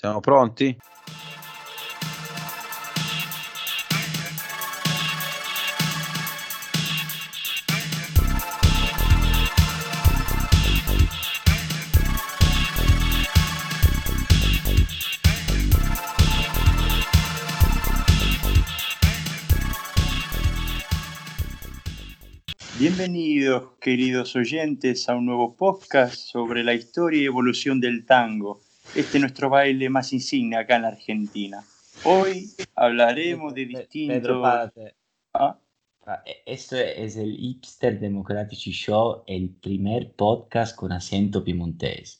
Siamo 0.00 0.22
pronti? 0.22 0.74
Bienvenidos, 22.78 23.72
queridos 23.78 24.34
oyentes, 24.34 25.06
a 25.10 25.14
un 25.14 25.26
nuevo 25.26 25.54
podcast 25.54 26.14
sobre 26.14 26.64
la 26.64 26.72
historia 26.72 27.20
y 27.20 27.26
evolución 27.26 27.80
del 27.80 28.06
tango. 28.06 28.69
Este 28.94 29.16
es 29.18 29.20
nuestro 29.20 29.48
baile 29.50 29.88
más 29.88 30.12
insigne 30.12 30.56
acá 30.56 30.76
en 30.76 30.82
la 30.82 30.88
Argentina. 30.88 31.62
Hoy 32.04 32.50
hablaremos 32.74 33.54
de 33.54 33.66
distintos... 33.66 34.16
Pedro, 34.18 34.42
párate. 34.42 34.94
Ah, 35.34 35.58
Ah, 36.06 36.22
Este 36.46 37.04
es 37.04 37.16
el 37.16 37.36
Hipster 37.36 38.00
Democratici 38.00 38.72
Show, 38.72 39.22
el 39.26 39.50
primer 39.50 40.12
podcast 40.14 40.74
con 40.74 40.92
acento 40.92 41.44
piemontese. 41.44 42.18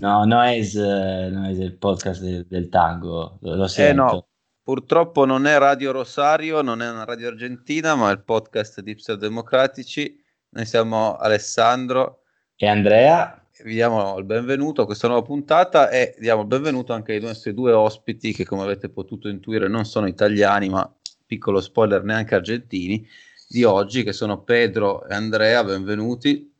No, 0.00 0.24
no 0.24 0.42
es, 0.44 0.76
eh, 0.76 1.28
no 1.32 1.48
es 1.48 1.58
el 1.58 1.76
podcast 1.76 2.22
de- 2.22 2.44
del 2.44 2.70
tango, 2.70 3.38
lo, 3.42 3.56
lo 3.56 3.64
Eh 3.64 3.68
siento. 3.68 4.02
no, 4.04 4.28
purtroppo 4.62 5.24
non 5.26 5.46
è 5.46 5.58
Radio 5.58 5.90
Rosario, 5.92 6.62
non 6.62 6.80
è 6.80 6.88
una 6.88 7.04
radio 7.04 7.28
argentina, 7.28 7.96
ma 7.96 8.10
è 8.10 8.12
il 8.12 8.22
podcast 8.22 8.80
di 8.80 8.92
Hipster 8.92 9.16
Democratici. 9.16 10.16
Noi 10.50 10.64
siamo 10.64 11.16
Alessandro, 11.16 12.22
E 12.56 12.66
Andrea? 12.66 13.44
Vi 13.64 13.74
diamo 13.74 14.16
il 14.18 14.24
benvenuto 14.24 14.82
a 14.82 14.86
questa 14.86 15.08
nuova 15.08 15.22
puntata 15.22 15.90
e 15.90 16.14
diamo 16.18 16.42
il 16.42 16.46
benvenuto 16.46 16.92
anche 16.92 17.12
ai 17.12 17.20
nostri 17.20 17.52
due 17.54 17.72
ospiti 17.72 18.32
che 18.32 18.44
come 18.44 18.62
avete 18.62 18.88
potuto 18.88 19.28
intuire 19.28 19.68
non 19.68 19.84
sono 19.84 20.06
italiani, 20.06 20.68
ma 20.68 20.90
piccolo 21.26 21.60
spoiler 21.60 22.04
neanche 22.04 22.34
argentini 22.34 23.06
di 23.48 23.64
oggi 23.64 24.02
che 24.04 24.12
sono 24.12 24.42
Pedro 24.42 25.06
e 25.06 25.14
Andrea, 25.14 25.64
benvenuti. 25.64 26.52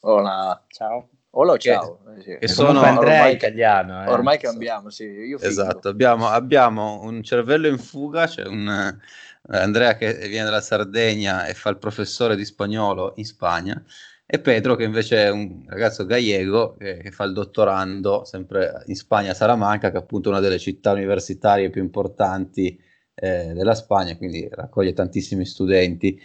Hola, 0.00 0.64
ciao. 0.68 1.08
Hola, 1.30 1.56
Che- 1.56 1.70
ciao. 1.72 2.00
Eh, 2.16 2.20
sì. 2.22 2.24
che 2.38 2.46
Comunque 2.46 2.48
sono 2.48 2.80
Andrea 2.80 3.18
ormai, 3.18 3.34
italiano. 3.34 4.04
eh. 4.04 4.08
ormai 4.10 4.38
cambiamo, 4.38 4.90
sì, 4.90 5.04
io. 5.04 5.38
Esatto, 5.40 5.88
abbiamo, 5.88 6.28
abbiamo 6.28 7.00
un 7.02 7.22
cervello 7.22 7.66
in 7.68 7.78
fuga, 7.78 8.26
c'è 8.26 8.46
un 8.46 8.66
eh, 8.68 9.56
Andrea 9.56 9.96
che 9.96 10.14
viene 10.28 10.44
dalla 10.44 10.60
Sardegna 10.60 11.44
e 11.46 11.54
fa 11.54 11.68
il 11.70 11.78
professore 11.78 12.36
di 12.36 12.44
spagnolo 12.44 13.12
in 13.16 13.24
Spagna 13.24 13.82
e 14.30 14.40
Pedro 14.40 14.76
che 14.76 14.84
invece 14.84 15.24
è 15.24 15.30
un 15.30 15.64
ragazzo 15.66 16.04
gallego 16.04 16.76
che, 16.76 16.98
che 16.98 17.10
fa 17.10 17.24
il 17.24 17.32
dottorando 17.32 18.26
sempre 18.26 18.82
in 18.84 18.94
Spagna, 18.94 19.32
Salamanca, 19.32 19.90
che 19.90 19.96
è 19.96 20.00
appunto 20.00 20.28
una 20.28 20.40
delle 20.40 20.58
città 20.58 20.92
universitarie 20.92 21.70
più 21.70 21.80
importanti 21.80 22.78
eh, 23.14 23.54
della 23.54 23.74
Spagna, 23.74 24.18
quindi 24.18 24.46
raccoglie 24.50 24.92
tantissimi 24.92 25.46
studenti. 25.46 26.20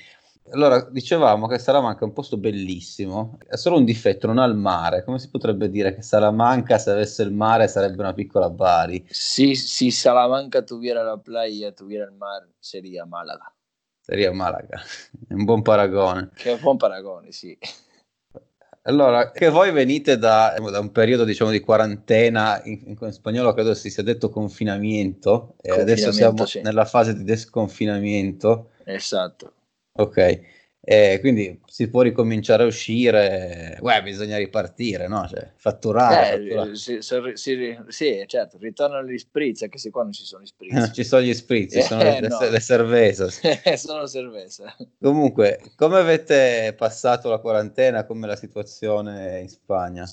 Allora, 0.51 0.81
dicevamo 0.89 1.47
che 1.47 1.57
Salamanca 1.57 2.01
è 2.01 2.03
un 2.03 2.11
posto 2.11 2.35
bellissimo, 2.35 3.37
ha 3.47 3.55
solo 3.55 3.77
un 3.77 3.85
difetto, 3.85 4.27
non 4.27 4.37
ha 4.37 4.43
il 4.43 4.55
mare. 4.55 5.05
Come 5.05 5.17
si 5.17 5.29
potrebbe 5.29 5.69
dire 5.69 5.95
che 5.95 6.01
Salamanca, 6.01 6.77
se 6.77 6.91
avesse 6.91 7.23
il 7.23 7.31
mare, 7.31 7.69
sarebbe 7.69 8.01
una 8.01 8.13
piccola 8.13 8.49
Bari? 8.49 9.05
Si, 9.07 9.55
si 9.55 9.91
Salamanca 9.91 10.61
tuviera 10.63 11.03
la 11.03 11.17
playa, 11.17 11.71
tuviera 11.71 12.03
el 12.03 12.11
mar, 12.11 12.45
sería 12.59 13.05
Málaga. 13.05 13.49
Sería 14.01 14.33
Malaga, 14.33 14.81
è 15.29 15.33
un 15.33 15.45
buon 15.45 15.61
paragone. 15.61 16.31
Che 16.35 16.57
buon 16.57 16.75
paragone, 16.75 17.31
sì. 17.31 17.57
Allora, 18.85 19.31
che 19.31 19.49
voi 19.49 19.71
venite 19.71 20.17
da, 20.17 20.55
da 20.57 20.79
un 20.79 20.91
periodo, 20.91 21.23
diciamo, 21.23 21.51
di 21.51 21.61
quarantena, 21.61 22.61
in, 22.65 22.95
in 22.99 23.11
spagnolo 23.11 23.53
credo 23.53 23.73
si 23.73 23.89
sia 23.89 24.03
detto 24.03 24.29
confinamento, 24.29 25.55
e 25.61 25.71
adesso 25.71 26.11
siamo 26.11 26.35
Confinamento, 26.35 26.45
sì. 26.45 26.61
nella 26.61 26.85
fase 26.85 27.15
di 27.15 27.23
desconfinamento, 27.23 28.71
Esatto. 28.83 29.53
ok, 29.93 30.41
e 30.85 31.19
quindi 31.21 31.61
si 31.65 31.89
può 31.89 32.01
ricominciare 32.01 32.63
a 32.63 32.65
uscire, 32.65 33.77
Uè, 33.79 34.03
bisogna 34.03 34.35
ripartire, 34.37 35.07
no? 35.07 35.25
Cioè, 35.29 35.53
fatturare, 35.55 36.25
fatturare. 36.25 36.71
Eh, 36.71 36.75
si- 36.75 37.01
si- 37.01 37.31
si- 37.35 37.77
sì, 37.87 38.23
certo, 38.27 38.57
ritornano 38.59 39.07
gli 39.07 39.17
spritz, 39.17 39.61
anche 39.61 39.77
se 39.77 39.89
qua 39.91 40.03
non 40.03 40.11
ci 40.11 40.25
sono 40.25 40.43
gli 40.43 40.47
spritz. 40.47 40.73
Non 40.73 40.93
ci 40.93 41.05
sono 41.05 41.21
gli 41.21 41.33
spritz, 41.33 41.79
sono 41.79 42.03
le, 42.03 42.17
Eh, 42.19 42.27
no. 42.27 42.49
le 42.49 42.59
cervese. 42.59 43.29
sono 43.77 44.05
cerveza. 44.07 44.75
Comunque, 44.99 45.71
come 45.77 45.99
avete 45.99 46.75
passato 46.77 47.29
la 47.29 47.39
quarantena? 47.39 48.05
Come 48.05 48.27
la 48.27 48.35
situazione 48.35 49.39
in 49.39 49.47
Spagna? 49.47 50.05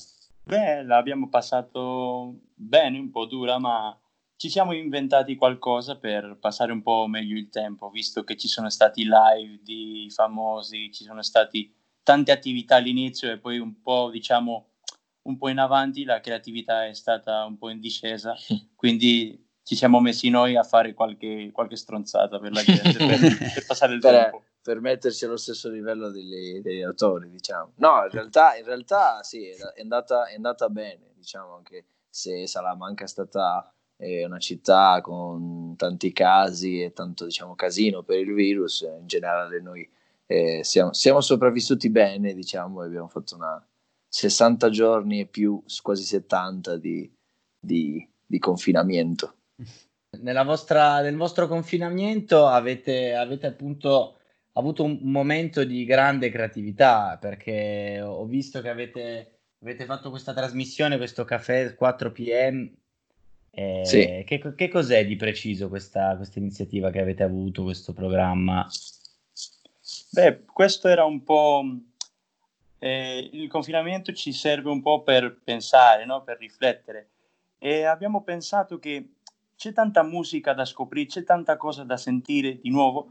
Beh, 0.45 0.83
l'abbiamo 0.85 1.29
passato 1.29 2.35
bene, 2.55 2.99
un 2.99 3.11
po' 3.11 3.25
dura, 3.27 3.59
ma 3.59 3.97
ci 4.41 4.49
siamo 4.49 4.73
inventati 4.73 5.37
qualcosa 5.37 5.99
per 5.99 6.39
passare 6.41 6.73
un 6.73 6.81
po' 6.81 7.07
meglio 7.07 7.37
il 7.37 7.51
tempo, 7.51 7.91
visto 7.91 8.25
che 8.25 8.39
ci 8.39 8.49
sono 8.49 8.71
stati 8.71 9.03
live 9.05 9.61
di 9.63 10.11
famosi, 10.11 10.91
ci 10.95 11.05
sono 11.05 11.21
stati 11.21 11.71
tante 12.03 12.33
attività 12.33 12.77
all'inizio 12.77 13.31
e 13.31 13.37
poi 13.37 13.59
un 13.59 13.83
po', 13.83 14.09
diciamo, 14.11 14.71
un 15.25 15.37
po' 15.37 15.51
in 15.51 15.59
avanti 15.59 16.05
la 16.05 16.21
creatività 16.21 16.87
è 16.87 16.95
stata 16.95 17.45
un 17.45 17.59
po' 17.59 17.69
in 17.69 17.81
discesa, 17.81 18.35
quindi 18.77 19.47
ci 19.63 19.77
siamo 19.77 20.01
messi 20.01 20.31
noi 20.31 20.57
a 20.57 20.63
fare 20.63 20.95
qualche, 20.95 21.51
qualche 21.53 21.77
stronzata 21.77 22.39
per 22.39 22.53
la 22.53 22.63
gente, 22.63 22.97
per, 22.97 23.19
per 23.53 23.67
passare 23.67 23.93
il 23.93 24.01
Per- 24.01 24.23
tempo. 24.23 24.45
per 24.63 24.81
metterci 24.81 25.27
allo 25.27 25.37
stesso 25.37 25.69
livello 25.69 26.09
degli, 26.11 26.61
degli 26.63 26.81
autori, 26.81 27.29
diciamo. 27.29 27.73
No, 27.77 28.05
in 28.05 28.11
realtà, 28.11 28.57
in 28.57 28.65
realtà 28.65 29.23
sì, 29.23 29.47
è 29.49 29.55
è 29.75 29.83
andata, 29.83 30.29
è 30.29 30.37
andata 30.37 30.71
bene, 30.71 31.13
diciamo, 31.15 31.57
anche 31.57 31.85
se 32.09 32.47
Salamanca 32.47 33.05
è 33.05 33.07
stata 33.07 33.71
eh, 34.01 34.25
una 34.25 34.39
città 34.39 35.01
con 35.03 35.75
tanti 35.77 36.13
casi 36.13 36.83
e 36.83 36.93
tanto, 36.93 37.27
diciamo, 37.27 37.55
casino 37.55 38.03
per 38.03 38.19
il 38.19 38.33
virus, 38.33 38.81
in 38.81 39.07
generale 39.07 39.61
noi 39.61 39.89
eh, 40.27 40.65
siamo, 40.65 40.93
siamo 40.93 41.21
sopravvissuti 41.21 41.91
bene, 41.91 42.35
diciamo, 42.35 42.83
abbiamo 42.83 43.09
fatto 43.09 43.37
una 43.37 43.65
60 44.09 44.71
giorni 44.71 45.21
e 45.21 45.27
più, 45.27 45.63
quasi 45.83 46.03
70 46.03 46.77
di, 46.79 47.11
di, 47.59 48.09
di 48.27 48.39
confinamento. 48.39 49.35
Vostra- 50.45 51.01
nel 51.01 51.17
vostro 51.17 51.47
confinamento 51.47 52.47
avete, 52.47 53.15
avete 53.15 53.47
appunto 53.47 54.19
avuto 54.55 54.83
un 54.83 54.99
momento 55.03 55.63
di 55.65 55.85
grande 55.85 56.31
creatività 56.31 57.17
perché 57.21 58.01
ho 58.03 58.25
visto 58.25 58.61
che 58.61 58.69
avete, 58.69 59.41
avete 59.63 59.85
fatto 59.85 60.11
questa 60.11 60.33
trasmissione, 60.35 60.97
questo 60.97 61.25
caffè 61.25 61.75
4 61.75 62.13
pm. 62.13 62.73
Eh, 63.51 63.83
Sì. 63.85 64.25
che, 64.25 64.55
che 64.55 64.69
cos'è 64.69 65.05
di 65.07 65.17
preciso 65.17 65.69
questa, 65.69 66.17
questa 66.17 66.39
iniziativa 66.39 66.91
che 66.91 67.01
avete 67.01 67.23
avuto, 67.23 67.63
questo 67.65 67.93
programma? 67.93 68.67
Beh, 70.13 70.45
questo 70.45 70.89
era 70.89 71.05
un 71.05 71.23
po'... 71.23 71.65
eh, 72.79 73.29
il 73.33 73.49
confinamento 73.49 74.13
ci 74.13 74.33
serve 74.33 74.71
un 74.71 74.81
po' 74.83 75.03
per 75.03 75.41
pensare, 75.43 76.05
no? 76.05 76.23
per 76.23 76.39
riflettere. 76.39 77.11
E 77.59 77.85
abbiamo 77.85 78.23
pensato 78.23 78.79
che 78.79 79.15
c'è 79.57 79.73
tanta 79.73 80.03
musica 80.03 80.53
da 80.55 80.65
scoprire, 80.65 81.09
c'è 81.09 81.25
tanta 81.25 81.57
cosa 81.57 81.85
da 81.85 81.97
sentire 81.97 82.61
di 82.61 82.71
nuovo. 82.71 83.09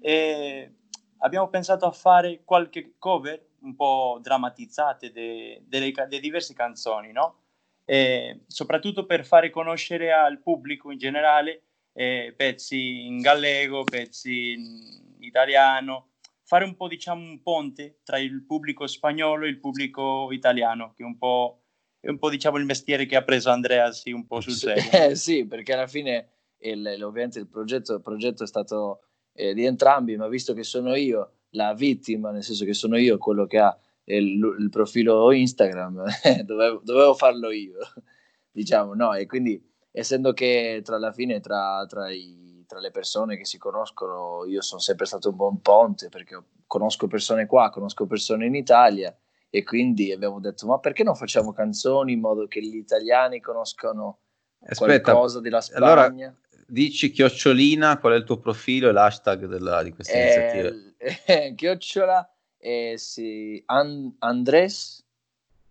E 0.00 0.72
abbiamo 1.18 1.48
pensato 1.48 1.86
a 1.86 1.92
fare 1.92 2.42
qualche 2.44 2.94
cover 2.98 3.42
un 3.60 3.74
po' 3.74 4.18
drammatizzate 4.22 5.10
de- 5.10 5.62
delle 5.66 5.90
delle 5.92 6.20
diverse 6.20 6.52
canzoni, 6.54 7.10
no? 7.12 7.45
E 7.88 8.40
soprattutto 8.48 9.06
per 9.06 9.24
fare 9.24 9.48
conoscere 9.50 10.12
al 10.12 10.42
pubblico 10.42 10.90
in 10.90 10.98
generale 10.98 11.62
eh, 11.92 12.34
pezzi 12.36 13.06
in 13.06 13.20
gallego, 13.20 13.84
pezzi 13.84 14.52
in 14.52 15.14
italiano, 15.20 16.08
fare 16.42 16.64
un 16.64 16.76
po' 16.76 16.88
diciamo 16.88 17.22
un 17.22 17.40
ponte 17.42 18.00
tra 18.02 18.18
il 18.18 18.44
pubblico 18.44 18.86
spagnolo 18.86 19.46
e 19.46 19.48
il 19.48 19.60
pubblico 19.60 20.30
italiano, 20.32 20.94
che 20.96 21.04
è 21.04 21.06
un 21.06 21.16
po', 21.16 21.62
è 22.00 22.08
un 22.08 22.18
po' 22.18 22.28
diciamo 22.28 22.58
il 22.58 22.64
mestiere 22.64 23.06
che 23.06 23.16
ha 23.16 23.22
preso 23.22 23.50
Andrea 23.50 23.90
sì, 23.92 24.10
un 24.10 24.26
po' 24.26 24.40
sul 24.40 24.52
serio. 24.52 24.90
eh, 24.92 25.14
sì, 25.14 25.46
perché 25.46 25.72
alla 25.72 25.86
fine 25.86 26.28
il- 26.58 27.02
ovviamente 27.02 27.38
il 27.38 27.46
progetto, 27.48 27.94
il 27.94 28.02
progetto 28.02 28.42
è 28.42 28.46
stato 28.46 29.02
eh, 29.32 29.54
di 29.54 29.64
entrambi, 29.64 30.16
ma 30.16 30.28
visto 30.28 30.54
che 30.54 30.64
sono 30.64 30.94
io 30.94 31.32
la 31.50 31.72
vittima, 31.72 32.30
nel 32.30 32.42
senso 32.42 32.64
che 32.64 32.74
sono 32.74 32.96
io 32.96 33.16
quello 33.18 33.46
che 33.46 33.58
ha 33.58 33.78
il, 34.14 34.56
il 34.58 34.68
profilo 34.70 35.30
Instagram, 35.32 36.04
eh, 36.24 36.42
dovevo, 36.44 36.80
dovevo 36.82 37.14
farlo 37.14 37.50
io, 37.50 37.78
diciamo, 38.50 38.94
no? 38.94 39.12
E 39.14 39.26
quindi 39.26 39.62
essendo 39.90 40.32
che 40.32 40.80
tra 40.84 40.98
la 40.98 41.12
fine, 41.12 41.40
tra, 41.40 41.84
tra 41.88 42.10
i- 42.10 42.64
tra 42.66 42.80
le 42.80 42.90
persone 42.90 43.36
che 43.36 43.44
si 43.44 43.58
conoscono, 43.58 44.44
io 44.46 44.60
sono 44.60 44.80
sempre 44.80 45.06
stato 45.06 45.28
un 45.30 45.36
buon 45.36 45.60
ponte 45.60 46.08
perché 46.08 46.42
conosco 46.66 47.06
persone 47.06 47.46
qua, 47.46 47.70
conosco 47.70 48.06
persone 48.06 48.46
in 48.46 48.56
Italia 48.56 49.16
e 49.48 49.62
quindi 49.62 50.10
abbiamo 50.10 50.40
detto 50.40 50.66
ma 50.66 50.80
perché 50.80 51.04
non 51.04 51.14
facciamo 51.14 51.52
canzoni 51.52 52.12
in 52.14 52.18
modo 52.20 52.48
che 52.48 52.60
gli 52.60 52.74
italiani 52.74 53.40
conoscano 53.40 54.18
Aspetta, 54.66 55.12
qualcosa 55.12 55.38
della 55.40 55.62
allora 55.74 56.06
Spagna? 56.06 56.36
dici 56.66 57.12
chiocciolina, 57.12 57.98
qual 58.00 58.14
è 58.14 58.16
il 58.16 58.24
tuo 58.24 58.40
profilo 58.40 58.88
e 58.88 58.92
l'hashtag 58.92 59.46
della- 59.46 59.84
di 59.84 59.92
questa 59.92 60.18
iniziativa? 60.18 60.70
Eh, 60.98 61.54
chiocciola 61.54 62.35
eh, 62.66 62.94
sì, 62.98 63.62
An- 63.66 64.16
Andrés 64.18 65.04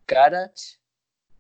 Carac 0.06 0.80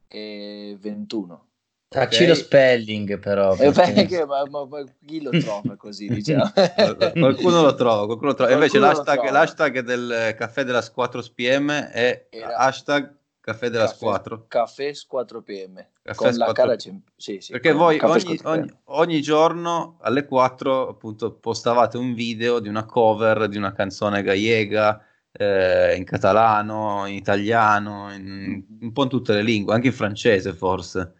eh, 0.09 0.75
21 0.77 1.47
Tacci 1.87 2.15
okay. 2.23 2.27
lo 2.27 2.33
spelling 2.33 3.19
però. 3.19 3.55
Eh, 3.55 3.71
perché... 3.71 4.25
ma, 4.25 4.43
ma, 4.49 4.65
ma, 4.65 4.83
chi 5.05 5.21
lo 5.21 5.29
trova 5.29 5.77
così, 5.77 6.09
diciamo? 6.09 6.51
qualcuno 7.13 7.61
lo 7.61 7.73
trova, 7.75 8.05
qualcuno 8.05 8.31
lo 8.31 8.35
trova. 8.35 8.51
Invece 8.51 8.79
l'hashtag, 8.79 9.29
l'hashtag, 9.29 9.79
del 9.79 10.35
caffè 10.37 10.63
della 10.63 10.85
4 10.85 11.23
PM 11.33 11.71
è 11.71 12.27
Era... 12.31 12.57
hashtag 12.57 13.15
caffè 13.39 13.69
della 13.69 13.85
caffè, 13.85 13.97
4. 13.97 14.45
Caffè 14.49 14.91
4 15.07 15.41
PM. 15.41 15.85
Caffè 16.01 16.17
con 16.17 16.35
la 16.35 16.51
cara 16.51 16.77
sì, 16.77 17.01
sì, 17.15 17.51
Perché 17.51 17.71
voi 17.71 17.97
ogni, 18.01 18.39
ogni, 18.43 18.79
ogni, 18.85 19.21
giorno 19.21 19.97
alle 20.01 20.25
4 20.25 20.89
appunto 20.89 21.31
postavate 21.31 21.95
un 21.95 22.13
video 22.13 22.59
di 22.59 22.67
una 22.67 22.83
cover 22.83 23.47
di 23.47 23.55
una 23.55 23.71
canzone 23.71 24.21
gallega 24.21 25.01
eh, 25.37 25.95
in 25.95 26.03
catalano, 26.03 27.05
in 27.05 27.15
italiano, 27.15 28.13
in, 28.13 28.63
un 28.81 28.91
po' 28.91 29.03
in 29.03 29.09
tutte 29.09 29.33
le 29.33 29.41
lingue, 29.41 29.73
anche 29.73 29.87
in 29.87 29.93
francese 29.93 30.53
forse. 30.53 31.13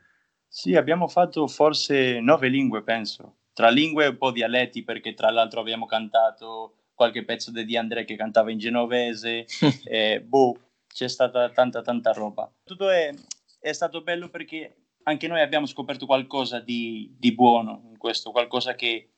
Sì, 0.48 0.76
abbiamo 0.76 1.08
fatto 1.08 1.48
forse 1.48 2.20
nove 2.22 2.48
lingue, 2.48 2.82
penso. 2.84 3.38
Tra 3.54 3.70
lingue 3.70 4.06
e 4.06 4.10
un 4.10 4.18
po' 4.18 4.32
dialetti, 4.32 4.84
perché 4.84 5.14
tra 5.14 5.30
l'altro 5.30 5.60
abbiamo 5.60 5.86
cantato 5.86 6.76
qualche 6.94 7.26
pezzo 7.26 7.52
di 7.52 7.78
Andrea 7.78 8.04
che 8.04 8.16
cantava 8.16 8.52
in 8.52 8.58
genovese. 8.58 9.46
e, 9.84 10.22
boh, 10.22 10.58
c'è 10.88 11.10
stata 11.10 11.50
tanta, 11.50 11.82
tanta 11.82 12.12
roba. 12.12 12.50
Tutto 12.64 12.90
è, 12.90 13.14
è 13.60 13.74
stato 13.74 14.02
bello 14.02 14.30
perché 14.30 14.78
anche 15.04 15.28
noi 15.28 15.42
abbiamo 15.42 15.66
scoperto 15.66 16.06
qualcosa 16.06 16.60
di, 16.60 17.14
di 17.18 17.34
buono 17.34 17.84
in 17.90 17.98
questo, 17.98 18.32
qualcosa 18.32 18.76
che 18.76 19.10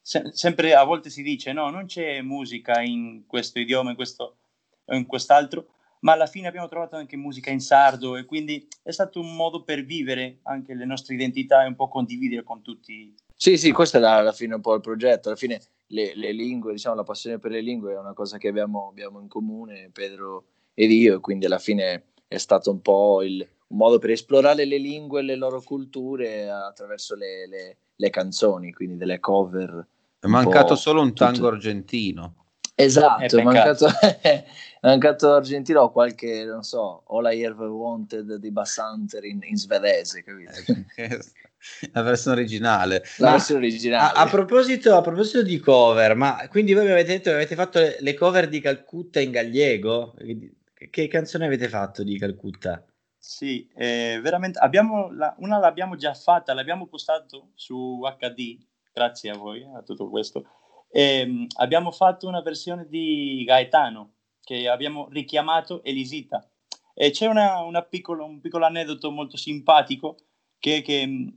se, 0.00 0.30
sempre 0.32 0.74
a 0.74 0.84
volte 0.84 1.10
si 1.10 1.22
dice 1.22 1.52
no, 1.52 1.70
non 1.70 1.86
c'è 1.86 2.20
musica 2.20 2.80
in 2.82 3.24
questo 3.26 3.58
idioma, 3.58 3.90
in 3.90 3.96
questo 3.96 4.38
o 4.84 4.94
in 4.94 5.06
quest'altro, 5.06 5.66
ma 6.00 6.12
alla 6.12 6.26
fine 6.26 6.48
abbiamo 6.48 6.68
trovato 6.68 6.96
anche 6.96 7.16
musica 7.16 7.50
in 7.50 7.60
sardo 7.60 8.16
e 8.16 8.24
quindi 8.24 8.66
è 8.82 8.90
stato 8.90 9.20
un 9.20 9.34
modo 9.34 9.62
per 9.62 9.84
vivere 9.84 10.38
anche 10.42 10.74
le 10.74 10.84
nostre 10.84 11.14
identità 11.14 11.64
e 11.64 11.68
un 11.68 11.76
po' 11.76 11.88
condividere 11.88 12.42
con 12.42 12.62
tutti. 12.62 13.14
Sì, 13.34 13.56
sì, 13.56 13.72
questo 13.72 13.98
è 13.98 14.02
alla 14.02 14.32
fine 14.32 14.54
un 14.54 14.60
po' 14.60 14.74
il 14.74 14.80
progetto. 14.80 15.28
Alla 15.28 15.36
fine 15.36 15.60
le, 15.88 16.14
le 16.14 16.32
lingue, 16.32 16.72
diciamo, 16.72 16.96
la 16.96 17.04
passione 17.04 17.38
per 17.38 17.50
le 17.52 17.60
lingue 17.60 17.94
è 17.94 17.98
una 17.98 18.14
cosa 18.14 18.38
che 18.38 18.48
abbiamo, 18.48 18.88
abbiamo, 18.88 19.20
in 19.20 19.28
comune, 19.28 19.90
Pedro 19.92 20.46
ed 20.74 20.90
io, 20.90 21.16
e 21.16 21.20
quindi 21.20 21.46
alla 21.46 21.58
fine 21.58 22.06
è 22.26 22.38
stato 22.38 22.70
un 22.70 22.80
po' 22.80 23.22
il, 23.22 23.46
un 23.68 23.76
modo 23.76 23.98
per 23.98 24.10
esplorare 24.10 24.64
le 24.64 24.78
lingue 24.78 25.20
e 25.20 25.24
le 25.24 25.36
loro 25.36 25.60
culture 25.62 26.50
attraverso 26.50 27.14
le, 27.14 27.46
le, 27.46 27.76
le 27.94 28.10
canzoni, 28.10 28.72
quindi 28.72 28.96
delle 28.96 29.20
cover. 29.20 29.86
È 30.18 30.26
mancato 30.26 30.74
solo 30.74 31.02
un 31.02 31.14
tango 31.14 31.36
tutto. 31.36 31.48
argentino. 31.48 32.34
Esatto, 32.74 33.38
è 33.38 33.42
mancato, 33.42 33.86
è 34.20 34.44
mancato 34.82 35.32
argentino 35.34 35.82
o 35.82 35.90
qualche, 35.90 36.44
non 36.44 36.62
so, 36.62 37.04
All 37.08 37.30
I 37.30 37.42
Ever 37.42 37.68
Wanted 37.68 38.36
di 38.36 38.50
Bassanter 38.50 39.24
in, 39.24 39.40
in 39.42 39.56
svedese, 39.56 40.22
capito? 40.22 40.52
La 41.92 42.02
versione 42.02 42.38
originale. 42.38 43.04
La 43.18 43.26
ma 43.26 43.32
versione 43.32 43.66
originale. 43.66 44.18
A, 44.18 44.22
a, 44.22 44.26
proposito, 44.28 44.96
a, 44.96 45.00
proposito, 45.00 45.42
di 45.42 45.58
cover, 45.60 46.16
ma 46.16 46.48
quindi 46.48 46.72
voi 46.72 46.90
avete 46.90 47.12
detto 47.12 47.30
che 47.30 47.36
avete 47.36 47.54
fatto 47.54 47.78
le, 47.78 47.98
le 48.00 48.14
cover 48.14 48.48
di 48.48 48.60
Calcutta 48.60 49.20
in 49.20 49.30
gallego? 49.30 50.14
Che 50.90 51.08
canzone 51.08 51.46
avete 51.46 51.68
fatto 51.68 52.02
di 52.02 52.18
Calcutta? 52.18 52.84
Sì, 53.16 53.68
eh, 53.76 54.18
veramente 54.20 54.58
abbiamo 54.58 55.12
la, 55.12 55.32
una 55.38 55.58
l'abbiamo 55.58 55.94
già 55.94 56.12
fatta, 56.12 56.54
l'abbiamo 56.54 56.88
postato 56.88 57.50
su 57.54 58.00
HD, 58.18 58.58
grazie 58.92 59.30
a 59.30 59.36
voi, 59.36 59.64
a 59.72 59.82
tutto 59.82 60.10
questo. 60.10 60.44
E, 60.92 61.20
ehm, 61.20 61.46
abbiamo 61.56 61.90
fatto 61.90 62.28
una 62.28 62.42
versione 62.42 62.86
di 62.86 63.42
Gaetano 63.46 64.12
che 64.42 64.68
abbiamo 64.68 65.08
richiamato 65.08 65.82
Elisita. 65.82 66.46
E 66.94 67.10
c'è 67.10 67.26
una, 67.26 67.60
una 67.60 67.82
piccolo, 67.82 68.26
un 68.26 68.40
piccolo 68.40 68.66
aneddoto 68.66 69.10
molto 69.10 69.38
simpatico 69.38 70.16
che, 70.58 70.82
che 70.82 71.32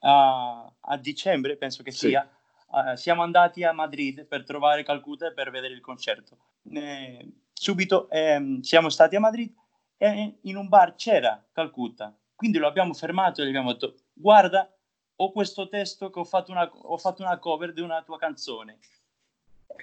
a, 0.00 0.70
a, 0.80 0.96
dicembre, 0.98 1.56
penso 1.56 1.82
che 1.82 1.90
sia, 1.90 2.28
sì. 2.28 2.76
uh, 2.76 2.94
siamo 2.94 3.22
andati 3.22 3.64
a 3.64 3.72
Madrid 3.72 4.26
per 4.26 4.44
trovare 4.44 4.84
Calcutta 4.84 5.28
e 5.28 5.32
per 5.32 5.50
vedere 5.50 5.72
il 5.72 5.80
concerto. 5.80 6.36
Eh, 6.70 7.26
subito 7.54 8.10
eh, 8.10 8.58
siamo 8.60 8.90
stati 8.90 9.16
a 9.16 9.20
Madrid 9.20 9.52
e 9.96 10.38
in 10.42 10.56
un 10.56 10.68
bar 10.68 10.94
c'era 10.94 11.42
Calcutta, 11.50 12.14
quindi 12.34 12.58
lo 12.58 12.68
abbiamo 12.68 12.92
fermato 12.92 13.40
e 13.40 13.46
gli 13.46 13.48
abbiamo 13.48 13.72
detto 13.72 13.94
guarda 14.12 14.70
ho 15.20 15.32
questo 15.32 15.68
testo 15.68 16.10
che 16.10 16.20
ho 16.20 16.24
fatto 16.24 16.52
una, 16.52 16.70
ho 16.70 16.96
fatto 16.98 17.22
una 17.22 17.38
cover 17.38 17.72
di 17.72 17.80
una 17.80 18.02
tua 18.02 18.18
canzone 18.18 18.78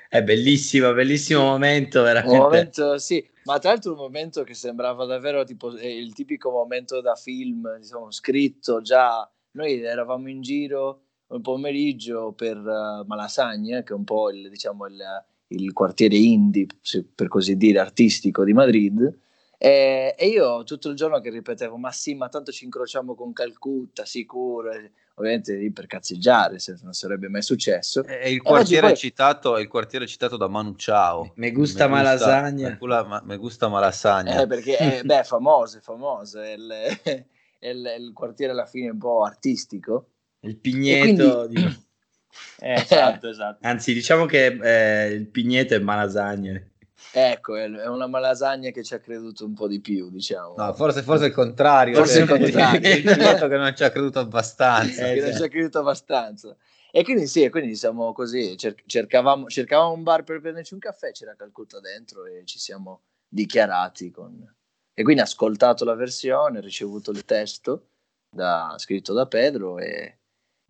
è 0.10 0.24
bellissimo, 0.24 0.94
bellissimo 0.94 1.42
momento, 1.42 2.02
veramente. 2.02 2.38
Un 2.38 2.44
momento, 2.44 2.98
sì, 2.98 3.28
ma 3.44 3.60
tra 3.60 3.72
l'altro 3.72 3.92
un 3.92 3.98
momento 3.98 4.44
che 4.44 4.54
sembrava 4.54 5.06
davvero 5.06 5.44
tipo 5.44 5.76
eh, 5.76 5.98
il 5.98 6.14
tipico 6.14 6.50
momento 6.52 7.02
da 7.02 7.16
film, 7.16 7.78
diciamo, 7.78 8.12
scritto 8.12 8.82
già. 8.82 9.30
Noi 9.52 9.82
eravamo 9.82 10.30
in 10.30 10.42
giro 10.42 11.02
un 11.28 11.42
pomeriggio 11.42 12.34
per 12.34 12.58
uh, 12.58 13.06
Malasagne, 13.06 13.84
che 13.84 13.94
è 13.94 13.96
un 13.96 14.04
po' 14.04 14.30
il, 14.30 14.50
diciamo, 14.50 14.86
il, 14.88 15.02
il 15.48 15.74
quartiere 15.74 16.16
indie, 16.16 16.68
per 17.14 17.28
così 17.28 17.56
dire, 17.56 17.80
artistico 17.80 18.44
di 18.44 18.54
Madrid. 18.54 19.20
E, 19.58 20.14
e, 20.18 20.28
io 20.28 20.64
tutto 20.64 20.90
il 20.90 20.96
giorno 20.96 21.20
che 21.20 21.30
ripetevo, 21.30 21.78
ma 21.78 21.92
sì, 21.92 22.14
ma 22.16 22.28
tanto 22.30 22.52
ci 22.52 22.66
incrociamo 22.66 23.16
con 23.16 23.34
Calcutta, 23.34 24.06
sicuro 24.06 24.72
ovviamente 25.16 25.56
lì 25.56 25.72
per 25.72 25.88
cazzeggiare, 25.88 26.60
se 26.60 26.78
non 26.82 26.94
sarebbe 26.94 27.30
mai 27.30 27.42
successo. 27.42 28.04
E 28.06 28.32
il 28.32 28.42
quartiere, 28.42 28.88
poi... 28.88 28.98
citato, 28.98 29.58
il 29.58 29.68
quartiere 29.68 30.08
citato 30.08 30.38
da 30.38 30.48
Manu 30.48 30.76
Ciao. 30.76 31.34
Me 31.36 31.52
gusta 31.52 31.88
ma 31.88 32.02
lasagna. 32.02 32.78
Me 33.24 33.38
gusta 33.38 33.68
ma 33.68 33.80
lasagna. 33.80 34.42
Eh, 34.42 34.48
perché 34.48 34.78
è 35.00 35.04
beh, 35.04 35.24
famoso, 35.24 35.78
è 35.78 35.82
famoso, 35.82 36.40
è 36.42 36.54
il, 36.54 36.70
è, 36.70 37.26
il, 37.70 37.84
è 37.84 37.96
il, 37.96 38.12
quartiere 38.14 38.52
alla 38.52 38.66
fine 38.66 38.90
un 38.90 38.98
po' 38.98 39.24
artistico. 39.24 40.10
Il 40.42 40.58
pigneto 40.58 41.46
quindi... 41.48 41.62
di... 41.62 41.84
Eh, 42.60 42.74
esatto, 42.74 43.30
esatto. 43.30 43.66
Anzi, 43.66 43.94
diciamo 43.94 44.26
che 44.26 44.58
eh, 44.62 45.14
il 45.14 45.28
pigneto 45.28 45.74
è 45.74 45.80
malasagna. 45.80 46.62
Ecco, 47.12 47.56
è 47.56 47.88
una 47.88 48.08
malasagna 48.08 48.72
che 48.72 48.84
ci 48.84 48.94
ha 48.94 49.00
creduto 49.00 49.46
un 49.46 49.54
po' 49.54 49.68
di 49.68 49.80
più, 49.80 50.10
diciamo. 50.10 50.56
No, 50.58 50.74
forse, 50.74 51.02
forse 51.02 51.28
il 51.28 51.34
contrario. 51.34 51.96
Forse 51.96 52.22
il 52.22 52.28
contrario. 52.28 52.96
il 52.96 53.04
pilota 53.04 53.48
che 53.48 53.58
non 53.58 53.76
ci 53.76 53.84
ha 53.84 53.90
creduto 53.90 54.20
abbastanza. 54.20 55.10
Eh, 55.10 55.16
che 55.16 55.22
non 55.22 55.36
ci 55.36 55.44
ha 55.44 55.48
creduto 55.48 55.80
abbastanza. 55.80 56.56
E 56.92 57.04
quindi 57.04 57.28
sì, 57.28 57.50
quindi 57.50 57.76
siamo 57.76 58.14
così, 58.14 58.56
cercavamo, 58.58 59.48
cercavamo 59.48 59.92
un 59.92 60.04
bar 60.04 60.24
per 60.24 60.40
prenderci 60.40 60.74
un 60.74 60.80
caffè, 60.80 61.12
c'era 61.12 61.36
Calcutta 61.36 61.82
dentro 61.82 62.26
e 62.26 62.44
ci 62.46 62.58
siamo 62.58 63.02
dichiarati 63.28 64.12
con... 64.12 64.56
E 64.94 65.04
quindi 65.04 65.22
ho 65.22 65.26
ascoltato 65.26 65.84
la 65.84 65.96
versione, 65.96 66.60
ho 66.60 66.62
ricevuto 66.62 67.12
il 67.12 67.26
testo 67.26 67.88
da, 68.30 68.76
scritto 68.78 69.12
da 69.12 69.28
Pedro 69.28 69.78
e, 69.78 70.20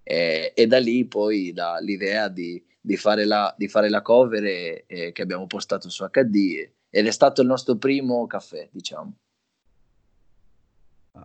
e, 0.02 0.52
e 0.56 0.66
da 0.66 0.80
lì 0.80 1.06
poi 1.06 1.54
da, 1.54 1.78
l'idea 1.80 2.28
di 2.28 2.64
di 2.86 2.98
fare 2.98 3.26
la, 3.26 3.54
di 3.58 3.68
fare 3.68 3.90
la 3.90 4.04
cover 4.04 4.44
e, 4.44 4.84
e 4.86 5.12
che 5.12 5.22
abbiamo 5.24 5.48
postato 5.48 5.90
su 5.90 6.06
HD 6.06 6.70
ed 6.90 7.08
è 7.08 7.12
stato 7.12 7.42
il 7.42 7.48
nostro 7.48 7.76
primo 7.78 8.28
caffè, 8.28 8.70
diciamo. 8.72 9.14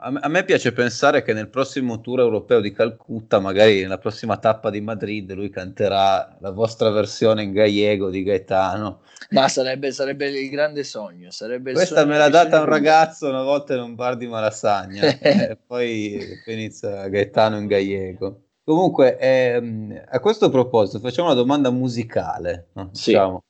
A 0.03 0.29
me, 0.29 0.45
piace 0.45 0.73
pensare 0.73 1.23
che 1.23 1.33
nel 1.33 1.49
prossimo 1.49 2.01
tour 2.01 2.21
europeo 2.21 2.61
di 2.61 2.73
Calcutta, 2.73 3.41
magari 3.41 3.83
nella 3.83 3.99
prossima 3.99 4.37
tappa 4.37 4.71
di 4.71 4.81
Madrid, 4.81 5.33
lui 5.33 5.51
canterà 5.51 6.37
la 6.41 6.51
vostra 6.51 6.91
versione 6.91 7.43
in 7.43 7.53
gallego 7.53 8.09
di 8.09 8.23
Gaetano. 8.23 9.03
Ma 9.31 9.49
sarebbe, 9.49 9.91
sarebbe 9.91 10.29
il 10.29 10.49
grande 10.49 10.85
sogno. 10.85 11.33
Sarebbe 11.33 11.73
Questa 11.73 12.05
me 12.05 12.17
l'ha 12.19 12.29
data 12.29 12.61
un 12.61 12.67
ragazzo 12.67 13.29
una 13.29 13.43
volta 13.43 13.75
in 13.75 13.81
un 13.81 13.97
bar 13.97 14.17
di 14.17 14.29
Malassagna, 14.29 15.03
e 15.19 15.59
poi 15.67 16.41
inizia 16.47 17.09
Gaetano 17.09 17.59
in 17.59 17.67
gallego. 17.67 18.45
Comunque, 18.71 19.19
ehm, 19.19 20.01
a 20.11 20.21
questo 20.21 20.49
proposito, 20.49 21.01
facciamo 21.01 21.27
una 21.27 21.37
domanda 21.37 21.71
musicale. 21.71 22.69
No? 22.75 22.91
Sì. 22.93 23.11
Diciamo. 23.11 23.43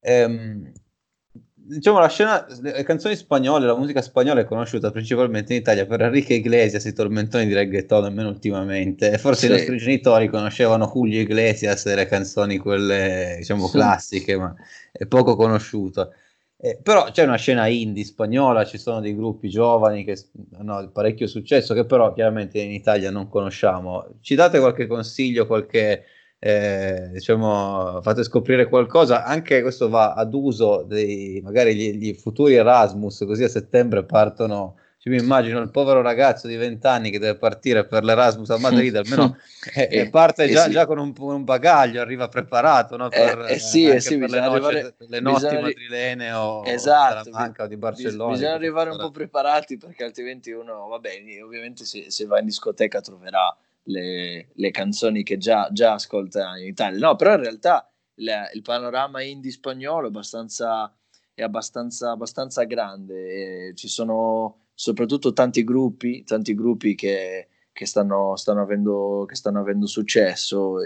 Ehm, 0.00 0.70
diciamo 1.54 1.98
la 1.98 2.10
scena, 2.10 2.46
le 2.60 2.82
canzoni 2.82 3.16
spagnole, 3.16 3.64
la 3.64 3.74
musica 3.74 4.02
spagnola 4.02 4.42
è 4.42 4.44
conosciuta 4.44 4.90
principalmente 4.90 5.54
in 5.54 5.60
Italia 5.60 5.86
per 5.86 6.02
Enrique 6.02 6.34
Iglesias, 6.34 6.84
i 6.84 6.92
tormentoni 6.92 7.46
di 7.46 7.54
reggaeton, 7.54 8.04
almeno 8.04 8.28
ultimamente. 8.28 9.16
Forse 9.16 9.46
sì. 9.46 9.46
i 9.46 9.56
nostri 9.56 9.78
genitori 9.78 10.28
conoscevano 10.28 10.90
Julio 10.92 11.22
Iglesias 11.22 11.86
e 11.86 11.94
le 11.94 12.04
canzoni 12.04 12.58
quelle, 12.58 13.36
diciamo, 13.38 13.70
classiche, 13.70 14.36
ma 14.36 14.54
è 14.92 15.06
poco 15.06 15.36
conosciuto. 15.36 16.12
Eh, 16.60 16.78
però 16.82 17.10
c'è 17.10 17.24
una 17.24 17.36
scena 17.36 17.66
indie 17.66 18.02
spagnola, 18.04 18.64
ci 18.64 18.78
sono 18.78 19.00
dei 19.00 19.14
gruppi 19.14 19.50
giovani 19.50 20.04
che 20.04 20.16
hanno 20.54 20.90
parecchio 20.90 21.26
successo, 21.26 21.74
che 21.74 21.84
però 21.84 22.14
chiaramente 22.14 22.58
in 22.60 22.70
Italia 22.70 23.10
non 23.10 23.28
conosciamo. 23.28 24.16
Ci 24.20 24.34
date 24.34 24.58
qualche 24.58 24.86
consiglio, 24.86 25.46
qualche, 25.46 26.04
eh, 26.38 27.10
diciamo, 27.12 28.00
fate 28.00 28.24
scoprire 28.24 28.68
qualcosa? 28.68 29.24
Anche 29.24 29.60
questo 29.60 29.90
va 29.90 30.14
ad 30.14 30.32
uso 30.32 30.82
dei 30.82 31.40
magari 31.42 31.74
gli, 31.76 31.90
gli 31.98 32.14
futuri 32.14 32.54
Erasmus, 32.54 33.24
così 33.26 33.44
a 33.44 33.48
settembre 33.48 34.04
partono 34.06 34.76
Cioè, 35.06 35.14
mi 35.14 35.22
immagino 35.22 35.60
il 35.60 35.70
povero 35.70 36.02
ragazzo 36.02 36.48
di 36.48 36.56
20 36.56 36.84
anni 36.88 37.10
che 37.10 37.20
deve 37.20 37.38
partire 37.38 37.86
per 37.86 38.02
l'Erasmus 38.02 38.50
a 38.50 38.58
Madrid, 38.58 38.92
almeno 38.96 39.36
eh, 39.72 39.88
eh, 39.88 40.10
parte 40.10 40.48
già, 40.48 40.62
eh 40.62 40.66
sì. 40.66 40.70
già 40.72 40.84
con 40.84 40.98
un, 40.98 41.12
un, 41.16 41.44
bagaglio, 41.44 42.00
arriva 42.00 42.26
preparato 42.26 42.96
no? 42.96 43.08
per, 43.08 43.46
eh, 43.48 43.60
sì, 43.60 43.86
eh, 43.86 44.00
sì, 44.00 44.18
per 44.18 44.30
le, 44.30 44.40
noce, 44.40 44.94
le 44.98 45.20
notti 45.20 45.42
bisogna... 45.42 45.60
madrilene 45.60 46.32
o, 46.32 46.64
esatto, 46.66 47.30
o, 47.30 47.52
o 47.56 47.66
di 47.68 47.76
Barcellona. 47.76 48.32
Bisogna 48.32 48.54
arrivare 48.54 48.90
un 48.90 48.96
po' 48.96 49.12
preparati 49.12 49.76
perché 49.76 50.02
altrimenti 50.02 50.50
uno, 50.50 50.88
va 50.88 50.98
bene, 50.98 51.40
ovviamente 51.40 51.84
se, 51.84 52.10
se 52.10 52.26
va 52.26 52.40
in 52.40 52.46
discoteca 52.46 53.00
troverà 53.00 53.56
le, 53.84 54.48
le 54.52 54.70
canzoni 54.72 55.22
che 55.22 55.38
già, 55.38 55.68
già, 55.70 55.92
ascolta 55.92 56.56
in 56.56 56.66
Italia. 56.66 56.98
No, 56.98 57.14
però 57.14 57.34
in 57.34 57.42
realtà 57.42 57.88
il, 58.14 58.28
il 58.54 58.62
panorama 58.62 59.22
indie 59.22 59.52
spagnolo 59.52 60.06
è 60.06 60.08
abbastanza, 60.08 60.92
è 61.32 61.42
abbastanza, 61.42 62.10
abbastanza 62.10 62.64
grande. 62.64 63.72
ci 63.76 63.86
sono 63.86 64.62
soprattutto 64.76 65.32
tanti 65.32 65.64
gruppi, 65.64 66.22
tanti 66.22 66.54
gruppi 66.54 66.94
che, 66.94 67.48
che, 67.72 67.86
stanno, 67.86 68.36
stanno, 68.36 68.60
avendo, 68.60 69.24
che 69.26 69.34
stanno 69.34 69.60
avendo 69.60 69.86
successo. 69.86 70.76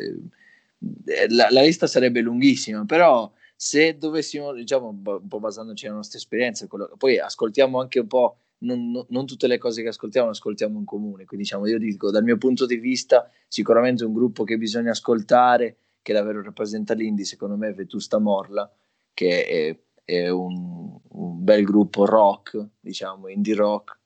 La, 1.29 1.49
la, 1.51 1.61
lista 1.61 1.89
sarebbe 1.89 2.21
lunghissima, 2.21 2.85
però 2.85 3.31
se 3.57 3.99
dovessimo, 3.99 4.55
diciamo, 4.55 4.89
un 4.89 5.29
po' 5.29 5.41
basandoci 5.41 5.85
nelle 5.85 5.97
nostre 5.97 6.19
esperienze, 6.19 6.69
quello, 6.69 6.95
poi 6.97 7.19
ascoltiamo 7.19 7.81
anche 7.81 7.99
un 7.99 8.07
po', 8.07 8.37
non, 8.59 9.05
non, 9.09 9.27
tutte 9.27 9.49
le 9.49 9.59
cose 9.59 9.83
che 9.83 9.89
ascoltiamo, 9.89 10.31
ascoltiamo 10.31 10.79
in 10.79 10.85
comune. 10.85 11.25
Quindi, 11.25 11.45
diciamo, 11.45 11.67
io 11.67 11.79
dico, 11.79 12.13
dal 12.13 12.23
mio 12.23 12.39
punto 12.39 12.67
di 12.67 12.77
vista, 12.77 13.29
sicuramente 13.49 14.05
un 14.05 14.13
gruppo 14.13 14.45
che 14.45 14.57
bisogna 14.57 14.93
ascoltare, 14.93 15.77
che 16.01 16.13
davvero 16.13 16.43
rappresenta 16.43 16.95
l'indie, 16.95 17.25
secondo 17.25 17.57
me 17.57 17.69
è 17.69 17.75
Vetusta 17.75 18.19
Morla, 18.19 18.73
che 19.13 19.47
è 19.47 19.79
un, 20.19 20.99
un, 21.09 21.45
bel 21.45 21.65
gruppo 21.65 22.05
rock, 22.05 22.69
diciamo, 22.81 23.29
indie 23.29 23.55
rock, 23.55 23.99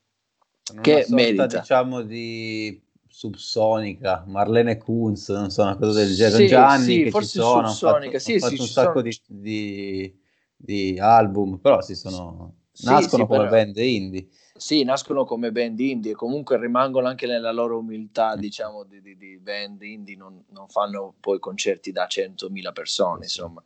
una 0.72 0.80
che 0.80 1.06
merita. 1.08 1.46
diciamo 1.46 2.02
di 2.02 2.82
subsonica, 3.14 4.24
Marlene 4.26 4.76
Kunz, 4.76 5.28
non 5.30 5.50
so, 5.50 5.62
una 5.62 5.76
cosa 5.76 6.00
del 6.00 6.14
genere, 6.14 6.36
sì, 6.36 6.46
Gianni 6.48 6.84
sì, 6.84 7.02
che 7.04 7.12
ci 7.20 7.26
sono, 7.26 7.68
subsonica, 7.68 8.18
fatto, 8.18 8.32
sì, 8.32 8.38
sì, 8.40 8.60
un 8.60 8.66
sacco 8.66 8.98
sono... 8.98 9.02
di, 9.02 9.20
di, 9.26 10.18
di, 10.56 10.98
album, 10.98 11.58
però 11.58 11.80
si 11.80 11.94
sono, 11.94 12.54
nascono 12.82 13.26
come 13.26 13.46
però... 13.46 13.50
band 13.50 13.76
indie. 13.76 14.28
Sì, 14.56 14.82
nascono 14.82 15.24
come 15.24 15.52
band 15.52 15.78
indie 15.78 16.12
e 16.12 16.14
comunque 16.14 16.58
rimangono 16.58 17.06
anche 17.06 17.26
nella 17.26 17.52
loro 17.52 17.78
umiltà, 17.78 18.34
diciamo, 18.34 18.82
di, 18.82 19.00
di, 19.00 19.16
di 19.16 19.38
band 19.38 19.82
indie, 19.82 20.16
non, 20.16 20.44
non, 20.48 20.68
fanno 20.68 21.14
poi 21.20 21.38
concerti 21.38 21.92
da 21.92 22.06
100.000 22.08 22.72
persone, 22.72 23.24
insomma. 23.24 23.62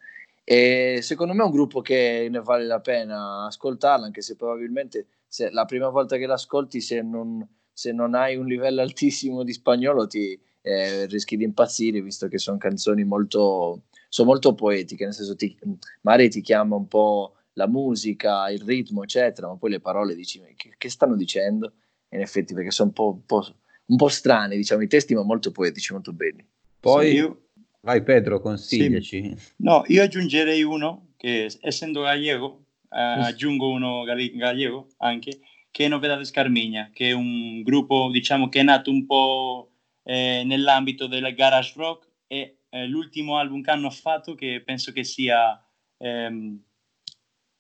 E 0.51 1.01
secondo 1.03 1.35
me 1.35 1.43
è 1.43 1.45
un 1.45 1.51
gruppo 1.51 1.83
che 1.83 2.27
ne 2.31 2.41
vale 2.41 2.65
la 2.65 2.81
pena 2.81 3.45
ascoltarlo, 3.45 4.07
anche 4.07 4.23
se 4.23 4.35
probabilmente 4.35 5.09
se 5.27 5.51
la 5.51 5.67
prima 5.67 5.91
volta 5.91 6.17
che 6.17 6.25
l'ascolti, 6.25 6.81
se 6.81 7.03
non, 7.03 7.47
se 7.71 7.93
non 7.93 8.15
hai 8.15 8.37
un 8.37 8.47
livello 8.47 8.81
altissimo 8.81 9.43
di 9.43 9.53
spagnolo, 9.53 10.07
ti 10.07 10.41
eh, 10.63 11.05
rischi 11.05 11.37
di 11.37 11.45
impazzire, 11.45 12.01
visto 12.01 12.29
che 12.29 12.39
sono 12.39 12.57
canzoni 12.57 13.05
molto, 13.05 13.83
sono 14.09 14.29
molto 14.31 14.55
poetiche, 14.55 15.05
nel 15.05 15.13
senso 15.13 15.37
ti, 15.37 15.55
magari 16.01 16.31
ti 16.31 16.41
chiama 16.41 16.77
un 16.77 16.89
po' 16.89 17.35
la 17.53 17.69
musica, 17.69 18.49
il 18.49 18.63
ritmo, 18.63 19.03
eccetera, 19.03 19.49
ma 19.49 19.57
poi 19.59 19.69
le 19.69 19.81
parole 19.81 20.15
dici 20.15 20.41
che, 20.57 20.77
che 20.79 20.89
stanno 20.89 21.15
dicendo? 21.15 21.75
In 22.09 22.23
effetti, 22.23 22.55
perché 22.55 22.71
sono 22.71 22.89
un 22.89 22.95
po', 22.95 23.11
un 23.11 23.27
po', 23.27 23.47
un 23.85 23.97
po' 23.97 24.09
strani, 24.09 24.57
diciamo, 24.57 24.81
i 24.81 24.89
testi, 24.89 25.15
ma 25.15 25.25
molto 25.25 25.51
poetici, 25.51 25.93
molto 25.93 26.15
belli. 26.15 26.43
Poi 26.81 27.13
io 27.13 27.48
Vai 27.89 28.03
Pedro, 28.03 28.39
consigliaci. 28.39 29.35
Sì. 29.35 29.53
No, 29.57 29.83
io 29.87 30.03
aggiungerei 30.03 30.63
uno 30.63 31.15
che 31.17 31.51
essendo 31.63 32.03
gallego, 32.03 32.67
eh, 32.91 33.01
aggiungo 33.01 33.71
uno 33.71 34.03
gallego 34.05 34.89
anche, 34.99 35.41
che 35.71 35.87
è 35.87 35.89
Novedades 35.89 36.31
Carmigna, 36.31 36.91
che 36.93 37.09
è 37.09 37.13
un 37.13 37.63
gruppo 37.63 38.11
diciamo 38.11 38.51
che 38.51 38.61
è 38.61 38.63
nato 38.63 38.91
un 38.91 39.07
po' 39.07 39.71
eh, 40.03 40.43
nell'ambito 40.45 41.07
del 41.07 41.35
garage 41.35 41.73
rock 41.77 42.07
e 42.27 42.59
eh, 42.69 42.87
l'ultimo 42.87 43.39
album 43.39 43.63
che 43.63 43.71
hanno 43.71 43.89
fatto, 43.89 44.35
che 44.35 44.61
penso 44.63 44.93
che 44.93 45.03
sia 45.03 45.59
ehm, 45.97 46.63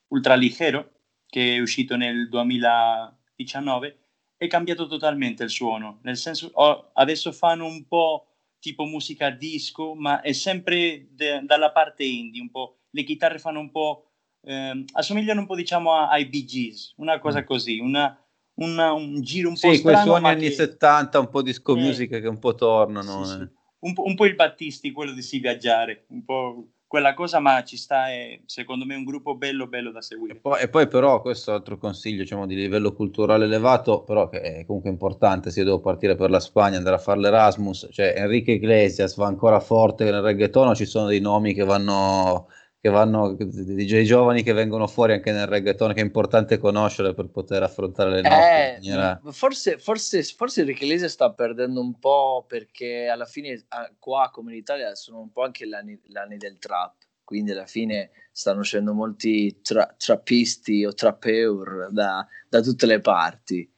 Ultraligero, 0.09 0.91
che 1.27 1.55
è 1.55 1.59
uscito 1.59 1.97
nel 1.97 2.29
2019, 2.29 3.99
è 4.37 4.47
cambiato 4.47 4.87
totalmente 4.89 5.45
il 5.45 5.51
suono, 5.51 6.01
nel 6.03 6.19
senso 6.19 6.51
oh, 6.53 6.91
adesso 6.93 7.33
fanno 7.33 7.65
un 7.65 7.89
po' 7.89 8.28
tipo 8.61 8.85
musica 8.85 9.31
disco, 9.31 9.95
ma 9.95 10.21
è 10.21 10.33
sempre 10.33 11.09
de- 11.11 11.41
dalla 11.45 11.71
parte 11.71 12.05
indie, 12.05 12.41
un 12.41 12.51
po', 12.51 12.79
le 12.91 13.03
chitarre 13.05 13.39
fanno 13.39 13.61
un 13.61 13.71
po', 13.71 14.11
ehm, 14.43 14.85
assomigliano 14.93 15.41
un 15.41 15.47
po' 15.47 15.57
diciamo 15.57 15.93
a- 15.95 16.09
ai 16.09 16.27
Bee 16.27 16.45
Gees, 16.45 16.95
una 16.97 17.19
cosa 17.19 17.43
mm. 17.43 17.45
così, 17.45 17.79
una, 17.79 18.19
una, 18.55 18.93
un 18.93 19.21
giro 19.21 19.49
un 19.49 19.57
sì, 19.57 19.69
po' 19.69 19.75
strano. 19.75 19.97
Sì, 19.99 20.05
quei 20.05 20.17
suoni 20.17 20.29
anni 20.35 20.49
che... 20.49 20.55
70, 20.55 21.19
un 21.19 21.29
po' 21.29 21.43
disco 21.43 21.77
eh, 21.77 21.81
music 21.81 22.21
che 22.21 22.29
un 22.29 22.39
po' 22.39 22.55
tornano. 22.55 23.25
Sì, 23.25 23.33
eh. 23.33 23.37
sì. 23.37 23.57
Un, 23.81 23.93
po', 23.93 24.05
un 24.05 24.15
po' 24.17 24.27
il 24.27 24.35
Battisti, 24.35 24.91
quello 24.91 25.13
di 25.13 25.23
si 25.23 25.39
viaggiare, 25.39 26.07
un 26.09 26.25
po' 26.25 26.69
quella 26.89 27.13
cosa, 27.13 27.39
ma 27.39 27.63
ci 27.63 27.77
sta, 27.77 28.09
è 28.09 28.41
secondo 28.47 28.87
me 28.87 28.97
un 28.97 29.05
gruppo 29.05 29.37
bello, 29.37 29.69
bello 29.69 29.93
da 29.93 30.01
seguire. 30.01 30.35
E 30.35 30.41
poi, 30.41 30.63
e 30.63 30.69
poi 30.69 30.89
però, 30.89 31.21
questo 31.21 31.53
altro 31.53 31.77
consiglio, 31.77 32.23
diciamo, 32.23 32.47
di 32.47 32.55
livello 32.55 32.95
culturale 32.95 33.45
elevato, 33.45 34.03
però 34.03 34.29
che 34.29 34.41
è 34.41 34.65
comunque 34.65 34.91
importante, 34.91 35.51
se 35.51 35.61
io 35.61 35.67
devo 35.67 35.81
partire 35.81 36.17
per 36.17 36.31
la 36.31 36.41
Spagna, 36.41 36.79
andare 36.79 36.97
a 36.97 36.99
fare 36.99 37.21
l'Erasmus, 37.21 37.89
cioè 37.93 38.15
Enrique 38.17 38.55
Iglesias 38.55 39.17
va 39.17 39.27
ancora 39.27 39.61
forte 39.61 40.05
nel 40.05 40.23
reggaeton, 40.23 40.75
ci 40.75 40.87
sono 40.87 41.07
dei 41.07 41.21
nomi 41.21 41.53
che 41.53 41.65
vanno 41.65 42.49
che 42.81 42.91
vanno 42.91 43.35
DJ 43.35 44.03
giovani 44.03 44.45
che 44.45 44.53
vengono 44.53 44.87
fuori 44.87 45.13
anche 45.13 45.33
nel 45.33 45.49
reggaeton 45.49 45.93
che 45.95 46.01
è 46.01 46.05
importante 46.05 46.59
conoscere 46.59 47.13
per 47.13 47.27
poter 47.29 47.65
affrontare 47.65 48.11
le 48.11 48.21
notti 48.21 48.89
eh, 48.89 49.33
forse, 49.33 49.79
forse, 49.79 50.23
forse 50.23 50.61
Enrique 50.61 50.87
Iglesias 50.87 51.13
sta 51.13 51.33
perdendo 51.33 51.81
un 51.81 51.99
po' 51.99 52.45
perché 52.47 53.09
alla 53.09 53.25
fine 53.25 53.65
qua 53.99 54.31
come 54.33 54.53
in 54.53 54.59
Italia 54.59 54.95
sono 54.95 55.21
un 55.21 55.33
po' 55.33 55.43
anche 55.43 55.67
gli 55.67 55.75
anni, 55.75 55.99
gli 56.05 56.17
anni 56.17 56.37
del 56.37 56.59
trap. 56.59 56.95
Quindi 57.25 57.51
alla 57.51 57.67
fine 57.67 58.11
stanno 58.33 58.61
uscendo 58.61 58.95
molti 58.95 59.61
tra, 59.61 59.93
trappisti 59.99 60.85
o 60.87 60.95
trapeur 60.95 61.89
da, 61.91 62.27
da 62.49 62.61
tutte 62.63 62.87
le 62.87 63.01
parti. 63.01 63.71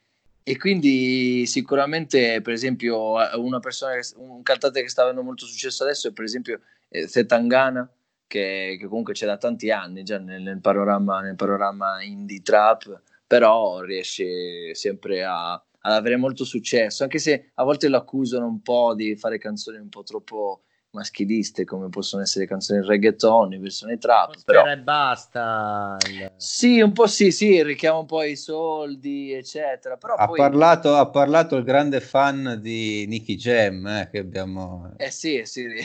E 0.42 0.56
quindi 0.56 1.46
sicuramente 1.46 2.40
per 2.42 2.52
esempio 2.52 3.14
una 3.40 3.60
persona 3.60 3.94
un 4.16 4.42
cantante 4.42 4.82
che 4.82 4.88
sta 4.88 5.02
avendo 5.02 5.22
molto 5.22 5.46
successo 5.46 5.84
adesso 5.84 6.08
è 6.08 6.12
per 6.12 6.24
esempio 6.24 6.60
eh, 6.88 7.06
Zetangana 7.06 7.88
che, 8.30 8.76
che, 8.78 8.86
comunque 8.86 9.12
c'è 9.12 9.26
da 9.26 9.36
tanti 9.36 9.72
anni 9.72 10.04
già 10.04 10.18
nel, 10.18 10.40
nel, 10.40 10.60
panorama, 10.60 11.20
nel 11.20 11.34
panorama 11.34 12.00
indie 12.00 12.42
trap, 12.42 13.02
però 13.26 13.80
riesce 13.80 14.72
sempre 14.76 15.24
a, 15.24 15.52
ad 15.52 15.92
avere 15.92 16.16
molto 16.16 16.44
successo, 16.44 17.02
anche 17.02 17.18
se 17.18 17.50
a 17.54 17.64
volte 17.64 17.88
lo 17.88 17.96
accusano 17.96 18.46
un 18.46 18.62
po' 18.62 18.94
di 18.94 19.16
fare 19.16 19.38
canzoni 19.38 19.78
un 19.78 19.88
po' 19.88 20.04
troppo 20.04 20.62
maschiliste 20.92 21.64
come 21.64 21.88
possono 21.88 22.22
essere 22.22 22.46
canzoni 22.46 22.84
reggaeton, 22.84 23.60
versioni 23.60 23.96
trap 23.96 24.42
però 24.44 24.66
e 24.66 24.76
basta 24.76 25.96
sì 26.34 26.80
un 26.80 26.90
po' 26.90 27.06
sì 27.06 27.30
sì 27.30 27.62
richiama 27.62 27.98
un 27.98 28.06
po' 28.06 28.24
i 28.24 28.34
soldi 28.34 29.32
eccetera 29.32 29.96
però 29.96 30.14
ha, 30.14 30.26
poi... 30.26 30.36
parlato, 30.36 30.96
ha 30.96 31.08
parlato 31.08 31.54
il 31.54 31.62
grande 31.62 32.00
fan 32.00 32.58
di 32.60 33.06
Nicky 33.06 33.36
Jam 33.36 33.86
eh, 33.86 34.08
che 34.10 34.18
abbiamo 34.18 34.92
eh 34.96 35.12
sì 35.12 35.42
sì 35.44 35.64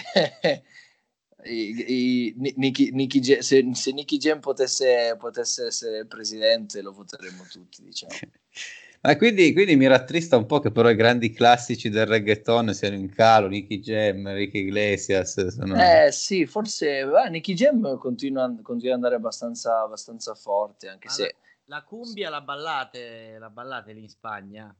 i, 1.45 1.85
i, 1.87 2.53
Nicky, 2.55 2.91
Nicky, 2.91 3.41
se, 3.41 3.65
se 3.73 3.91
Nicky 3.91 4.17
Jam 4.17 4.39
potesse, 4.39 5.15
potesse 5.17 5.67
essere 5.67 6.05
presidente 6.05 6.81
lo 6.81 6.91
voteremmo 6.91 7.45
tutti, 7.49 7.83
diciamo. 7.83 8.13
Ma 9.05 9.15
quindi, 9.17 9.53
quindi, 9.53 9.75
mi 9.75 9.85
rattrista 9.85 10.35
un 10.35 10.47
po' 10.47 10.59
che 10.59 10.71
però 10.71 10.89
i 10.89 10.95
grandi 10.95 11.31
classici 11.31 11.89
del 11.89 12.07
reggaeton 12.07 12.73
siano 12.73 12.95
in 12.95 13.11
calo, 13.11 13.47
Nicky 13.47 13.79
Jam, 13.79 14.33
Ricky 14.33 14.61
Iglesias. 14.61 15.47
Sono... 15.49 15.75
Eh 15.75 16.11
sì, 16.11 16.47
forse 16.47 17.01
eh, 17.01 17.29
Nicky 17.29 17.53
Jam 17.53 17.99
continua, 17.99 18.51
continua, 18.63 18.95
ad 18.95 19.03
andare 19.03 19.15
abbastanza, 19.15 19.81
abbastanza 19.81 20.33
forte, 20.33 20.87
anche 20.87 21.07
allora, 21.07 21.23
se... 21.23 21.35
La 21.65 21.83
cumbia 21.83 22.31
la 22.31 22.41
ballate, 22.41 23.37
la 23.37 23.51
ballate 23.51 23.93
lì 23.93 24.01
in 24.01 24.09
Spagna? 24.09 24.75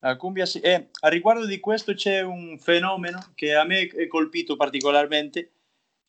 La 0.00 0.16
cumbia 0.16 0.44
sì. 0.44 0.60
E 0.60 0.88
a 1.00 1.08
riguardo 1.08 1.46
di 1.46 1.58
questo 1.58 1.94
c'è 1.94 2.20
un 2.20 2.58
fenomeno 2.58 3.32
che 3.34 3.54
a 3.54 3.64
me 3.64 3.86
è 3.86 4.06
colpito 4.08 4.56
particolarmente, 4.56 5.52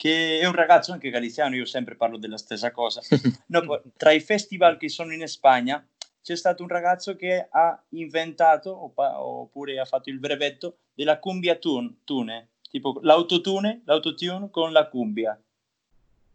che 0.01 0.39
è 0.39 0.47
un 0.47 0.53
ragazzo 0.53 0.93
anche 0.93 1.11
galiziano, 1.11 1.53
io 1.53 1.65
sempre 1.65 1.95
parlo 1.95 2.17
della 2.17 2.39
stessa 2.39 2.71
cosa. 2.71 3.01
No, 3.51 3.83
tra 3.97 4.11
i 4.11 4.19
festival 4.19 4.77
che 4.77 4.89
sono 4.89 5.13
in 5.13 5.27
Spagna 5.27 5.87
c'è 6.23 6.35
stato 6.35 6.63
un 6.63 6.69
ragazzo 6.69 7.15
che 7.15 7.47
ha 7.47 7.79
inventato 7.89 8.95
oppure 8.95 9.79
ha 9.79 9.85
fatto 9.85 10.09
il 10.09 10.17
brevetto 10.17 10.77
della 10.95 11.19
cumbia 11.19 11.55
tune, 11.57 11.97
tune 12.03 12.49
tipo 12.67 12.97
l'autotune, 13.03 13.83
l'autotune 13.85 14.49
con 14.49 14.71
la 14.71 14.87
cumbia. 14.87 15.39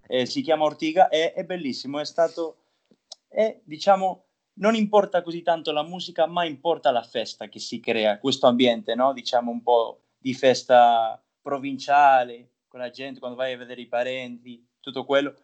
Eh, 0.07 0.27
si 0.27 0.43
chiama 0.43 0.63
Ortiga, 0.63 1.09
è, 1.09 1.33
è 1.33 1.45
bellissimo, 1.45 1.99
è 1.99 2.05
stato, 2.05 2.59
è, 3.27 3.59
diciamo, 3.65 4.27
non 4.59 4.77
importa 4.77 5.23
così 5.23 5.43
tanto 5.43 5.73
la 5.73 5.83
musica, 5.83 6.27
ma 6.27 6.45
importa 6.45 6.93
la 6.93 7.03
festa 7.03 7.49
che 7.49 7.59
si 7.59 7.81
crea, 7.81 8.21
questo 8.21 8.47
ambiente, 8.47 8.95
no? 8.95 9.13
diciamo 9.13 9.51
un 9.51 9.65
po' 9.65 10.03
di 10.19 10.35
festa 10.35 11.21
provinciale, 11.43 12.51
con 12.77 12.85
la 12.85 12.91
gente, 12.91 13.21
quando 13.21 13.39
vai 13.39 13.55
a 13.55 13.57
vedere 13.57 13.81
i 13.81 13.87
parenti, 13.87 14.63
tutto 14.81 15.07
quello. 15.07 15.35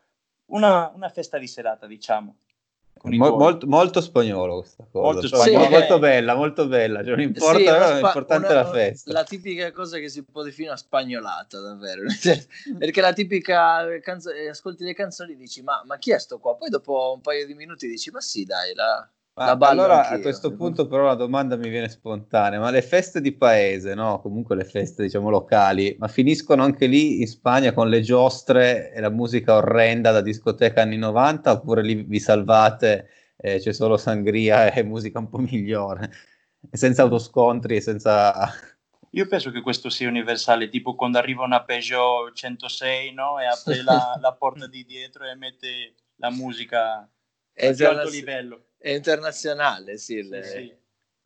Una, 0.46 0.92
una 0.94 1.08
festa 1.08 1.38
di 1.38 1.46
serata, 1.46 1.86
diciamo. 1.86 2.36
Mo- 3.04 3.36
molto, 3.36 3.66
molto, 3.66 4.00
spagnolo 4.02 4.58
questa 4.58 4.86
cosa, 4.92 5.12
molto, 5.12 5.26
cioè, 5.26 5.48
sì, 5.48 5.56
molto 5.56 5.98
bella, 5.98 6.34
molto 6.36 6.68
bella, 6.68 7.00
cioè, 7.00 7.08
non 7.08 7.20
importa, 7.20 7.58
sì, 7.58 7.64
però, 7.64 7.86
spa- 7.86 7.94
l'importante 7.94 8.46
una, 8.46 8.60
è 8.60 8.62
la 8.62 8.70
festa. 8.70 9.12
La 9.12 9.24
tipica 9.24 9.72
cosa 9.72 9.98
che 9.98 10.08
si 10.08 10.22
può 10.22 10.42
definire 10.42 10.76
spagnolata, 10.76 11.58
davvero, 11.58 12.02
perché 12.78 13.00
la 13.00 13.12
tipica 13.14 13.98
canzo- 14.00 14.30
ascolti 14.48 14.84
le 14.84 14.94
canzoni 14.94 15.32
e 15.32 15.36
dici 15.36 15.62
ma, 15.62 15.82
ma, 15.84 15.96
chi 15.96 16.12
è 16.12 16.18
sto 16.18 16.38
qua? 16.38 16.54
Poi 16.54 16.68
dopo 16.68 17.12
un 17.14 17.22
paio 17.22 17.46
di 17.46 17.54
minuti 17.54 17.88
dici 17.88 18.10
ma 18.10 18.20
sì 18.20 18.44
dai, 18.44 18.74
la, 18.74 19.10
allora 19.34 20.08
a 20.08 20.20
questo 20.20 20.54
punto 20.54 20.86
però 20.86 21.04
la 21.04 21.14
domanda 21.14 21.56
mi 21.56 21.68
viene 21.70 21.88
spontanea, 21.88 22.60
ma 22.60 22.70
le 22.70 22.82
feste 22.82 23.20
di 23.20 23.32
paese, 23.32 23.94
no? 23.94 24.20
Comunque 24.20 24.56
le 24.56 24.64
feste 24.64 25.02
diciamo 25.02 25.30
locali, 25.30 25.96
ma 25.98 26.08
finiscono 26.08 26.62
anche 26.62 26.86
lì 26.86 27.20
in 27.20 27.26
Spagna 27.26 27.72
con 27.72 27.88
le 27.88 28.02
giostre 28.02 28.92
e 28.92 29.00
la 29.00 29.10
musica 29.10 29.56
orrenda 29.56 30.10
da 30.10 30.20
discoteca 30.20 30.82
anni 30.82 30.98
90 30.98 31.50
oppure 31.50 31.82
lì 31.82 32.02
vi 32.02 32.20
salvate 32.20 33.08
e 33.36 33.58
c'è 33.58 33.72
solo 33.72 33.96
sangria 33.96 34.72
e 34.72 34.84
musica 34.84 35.18
un 35.18 35.28
po' 35.28 35.38
migliore, 35.38 36.10
e 36.70 36.76
senza 36.76 37.02
autoscontri 37.02 37.76
e 37.76 37.80
senza... 37.80 38.32
Io 39.14 39.26
penso 39.26 39.50
che 39.50 39.60
questo 39.60 39.90
sia 39.90 40.08
universale, 40.08 40.68
tipo 40.68 40.94
quando 40.94 41.18
arriva 41.18 41.44
una 41.44 41.62
Peugeot 41.64 42.32
106 42.32 43.12
no? 43.12 43.38
e 43.40 43.46
apre 43.46 43.82
la, 43.82 44.16
la 44.18 44.32
porta 44.32 44.66
di 44.66 44.84
dietro 44.84 45.28
e 45.28 45.34
mette 45.34 45.94
la 46.16 46.30
musica 46.30 47.06
a 47.54 47.72
più 47.72 47.86
alto 47.86 48.10
livello 48.10 48.64
è 48.78 48.90
internazionale, 48.90 49.96
sì. 49.96 50.22
Le... 50.22 50.42
sì, 50.42 50.50
sì. 50.50 50.80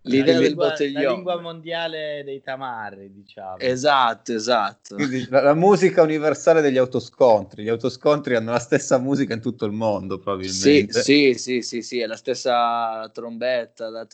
L'idea 0.07 0.35
la 0.35 0.39
del 0.39 0.49
lingua, 0.49 0.69
bottiglione. 0.69 1.05
La 1.05 1.13
lingua 1.13 1.41
mondiale 1.41 2.23
dei 2.25 2.41
tamarri, 2.41 3.13
diciamo. 3.13 3.59
Esatto, 3.59 4.33
esatto. 4.33 4.95
Quindi 4.95 5.27
la, 5.29 5.43
la, 5.43 5.55
musica 5.55 6.03
universale 6.03 6.61
degli 6.61 6.79
autoscontri. 6.79 7.65
Gli 7.65 7.69
autoscontri 7.69 8.37
hanno 8.37 8.53
la 8.53 8.61
stessa 8.61 8.99
musica 8.99 9.35
in 9.35 9.41
tutto 9.41 9.65
il 9.65 9.73
mondo, 9.73 10.19
probabilmente. 10.19 11.03
Sì, 11.03 11.35
sì, 11.35 11.35
sì, 11.35 11.63
sì, 11.63 11.83
sì 11.83 11.99
è 11.99 12.07
la 12.07 12.15
stessa 12.17 13.11
trombetta. 13.13 13.91
Da... 13.91 14.07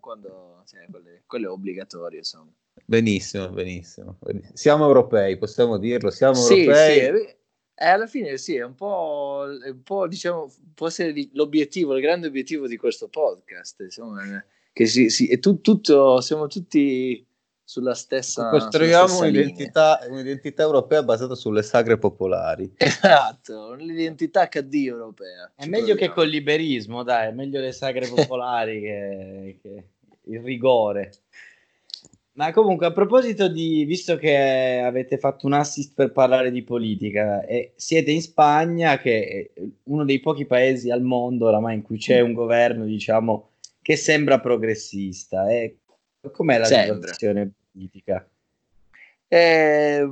Quando... 0.00 0.62
Cioè, 0.66 0.86
quelle, 0.90 1.22
quelle 1.24 1.46
obbligatorie, 1.46 2.18
insomma. 2.18 2.50
Benissimo, 2.84 3.48
benissimo, 3.50 4.16
benissimo. 4.18 4.56
Siamo 4.56 4.86
europei, 4.86 5.38
possiamo 5.38 5.78
dirlo, 5.78 6.10
siamo 6.10 6.34
sì, 6.34 6.64
europei. 6.64 7.28
Sì, 7.28 7.38
eh, 7.82 7.88
alla 7.88 8.06
fine 8.06 8.36
sì, 8.36 8.56
è 8.56 8.62
un 8.62 8.74
po', 8.74 9.46
un 9.48 9.82
po', 9.82 10.06
diciamo, 10.06 10.52
può 10.74 10.88
essere 10.88 11.14
l'obiettivo, 11.32 11.94
il 11.94 12.02
grande 12.02 12.26
obiettivo 12.26 12.66
di 12.66 12.76
questo 12.76 13.08
podcast, 13.08 13.80
insomma, 13.80 14.20
che 14.70 14.84
si, 14.84 15.08
si, 15.08 15.28
è 15.28 15.38
tu, 15.38 15.62
tutto, 15.62 16.20
siamo 16.20 16.46
tutti 16.46 17.26
sulla 17.64 17.94
stessa 17.94 18.50
costruiamo 18.50 19.06
sulla 19.06 19.06
stessa 19.06 19.24
un'identità, 19.24 19.98
un'identità, 20.08 20.62
europea 20.62 21.02
basata 21.02 21.34
sulle 21.34 21.62
sagre 21.62 21.96
popolari. 21.96 22.70
Esatto 22.76 23.74
l'identità 23.74 24.46
HD 24.46 24.84
europea. 24.86 25.52
È 25.54 25.64
meglio 25.66 25.94
proviamo. 25.94 26.00
che 26.00 26.12
col 26.12 26.28
liberismo 26.28 27.02
dai 27.02 27.28
è 27.28 27.32
meglio 27.32 27.60
le 27.60 27.72
sagre 27.72 28.08
popolari 28.08 28.80
che, 28.80 29.58
che 29.62 29.84
il 30.24 30.40
rigore 30.40 31.12
ma 32.40 32.52
comunque, 32.52 32.86
a 32.86 32.92
proposito 32.92 33.48
di, 33.48 33.84
visto 33.84 34.16
che 34.16 34.80
avete 34.82 35.18
fatto 35.18 35.44
un 35.44 35.52
assist 35.52 35.92
per 35.92 36.10
parlare 36.10 36.50
di 36.50 36.62
politica, 36.62 37.44
e 37.44 37.74
siete 37.76 38.12
in 38.12 38.22
Spagna, 38.22 38.96
che 38.96 39.52
è 39.54 39.62
uno 39.84 40.06
dei 40.06 40.20
pochi 40.20 40.46
paesi 40.46 40.90
al 40.90 41.02
mondo 41.02 41.48
oramai 41.48 41.74
in 41.74 41.82
cui 41.82 41.98
c'è 41.98 42.20
un 42.20 42.32
governo, 42.32 42.86
diciamo, 42.86 43.50
che 43.82 43.94
sembra 43.94 44.40
progressista. 44.40 45.50
E 45.50 45.80
com'è 46.32 46.56
la 46.56 46.64
sembra. 46.64 46.94
situazione 46.94 47.52
politica? 47.70 48.26
Eh, 49.28 50.08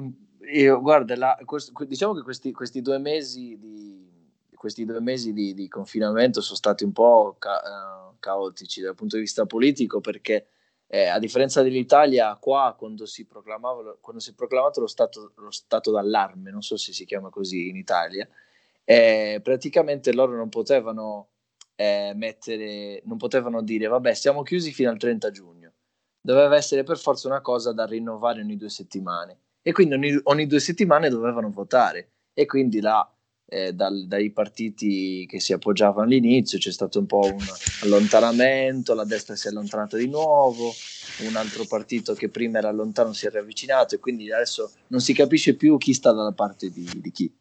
io, 0.52 0.80
guarda, 0.82 1.16
la, 1.16 1.38
questo, 1.46 1.72
diciamo 1.86 2.12
che 2.12 2.20
questi, 2.20 2.52
questi, 2.52 2.82
due 2.82 2.98
mesi, 2.98 3.56
di, 3.58 4.06
questi 4.54 4.84
due 4.84 5.00
mesi 5.00 5.32
di, 5.32 5.54
di 5.54 5.66
confinamento 5.66 6.42
sono 6.42 6.56
stati 6.56 6.84
un 6.84 6.92
po' 6.92 7.36
ca- 7.38 7.62
uh, 8.10 8.16
caotici 8.18 8.82
dal 8.82 8.94
punto 8.94 9.16
di 9.16 9.22
vista 9.22 9.46
politico 9.46 10.02
perché 10.02 10.48
eh, 10.90 11.06
a 11.06 11.18
differenza 11.18 11.62
dell'Italia, 11.62 12.34
qua 12.36 12.74
quando 12.76 13.04
si, 13.04 13.26
quando 13.26 14.20
si 14.20 14.30
è 14.30 14.34
proclamato 14.34 14.80
lo 14.80 14.86
stato, 14.86 15.32
lo 15.36 15.50
stato, 15.50 15.90
d'allarme, 15.90 16.50
non 16.50 16.62
so 16.62 16.76
se 16.78 16.92
si 16.92 17.04
chiama 17.04 17.28
così 17.28 17.68
in 17.68 17.76
Italia, 17.76 18.26
eh, 18.84 19.40
praticamente 19.42 20.14
loro 20.14 20.34
non 20.34 20.48
potevano 20.48 21.28
eh, 21.76 22.12
mettere, 22.14 23.02
non 23.04 23.18
potevano 23.18 23.62
dire 23.62 23.86
vabbè 23.86 24.14
siamo 24.14 24.42
chiusi 24.42 24.72
fino 24.72 24.88
al 24.88 24.96
30 24.96 25.30
giugno, 25.30 25.72
doveva 26.22 26.56
essere 26.56 26.84
per 26.84 26.98
forza 26.98 27.28
una 27.28 27.42
cosa 27.42 27.72
da 27.72 27.84
rinnovare 27.84 28.40
ogni 28.40 28.56
due 28.56 28.70
settimane. 28.70 29.40
E 29.60 29.72
quindi 29.72 29.94
ogni, 29.94 30.18
ogni 30.24 30.46
due 30.46 30.60
settimane 30.60 31.10
dovevano 31.10 31.50
votare. 31.50 32.12
E 32.32 32.46
quindi 32.46 32.80
la 32.80 33.06
eh, 33.48 33.72
dal, 33.72 34.06
dai 34.06 34.30
partiti 34.30 35.26
che 35.26 35.40
si 35.40 35.52
appoggiavano 35.52 36.02
all'inizio, 36.02 36.58
c'è 36.58 36.70
stato 36.70 36.98
un 36.98 37.06
po' 37.06 37.24
un 37.24 37.46
allontanamento, 37.82 38.94
la 38.94 39.04
destra 39.04 39.34
si 39.36 39.46
è 39.46 39.50
allontanata 39.50 39.96
di 39.96 40.08
nuovo, 40.08 40.72
un 41.20 41.34
altro 41.36 41.64
partito 41.64 42.14
che 42.14 42.28
prima 42.28 42.58
era 42.58 42.70
lontano 42.70 43.12
si 43.12 43.26
è 43.26 43.30
riavvicinato 43.30 43.94
e 43.94 43.98
quindi 43.98 44.30
adesso 44.30 44.70
non 44.88 45.00
si 45.00 45.14
capisce 45.14 45.54
più 45.54 45.78
chi 45.78 45.94
sta 45.94 46.12
dalla 46.12 46.32
parte 46.32 46.70
di, 46.70 46.88
di 46.96 47.10
chi. 47.10 47.32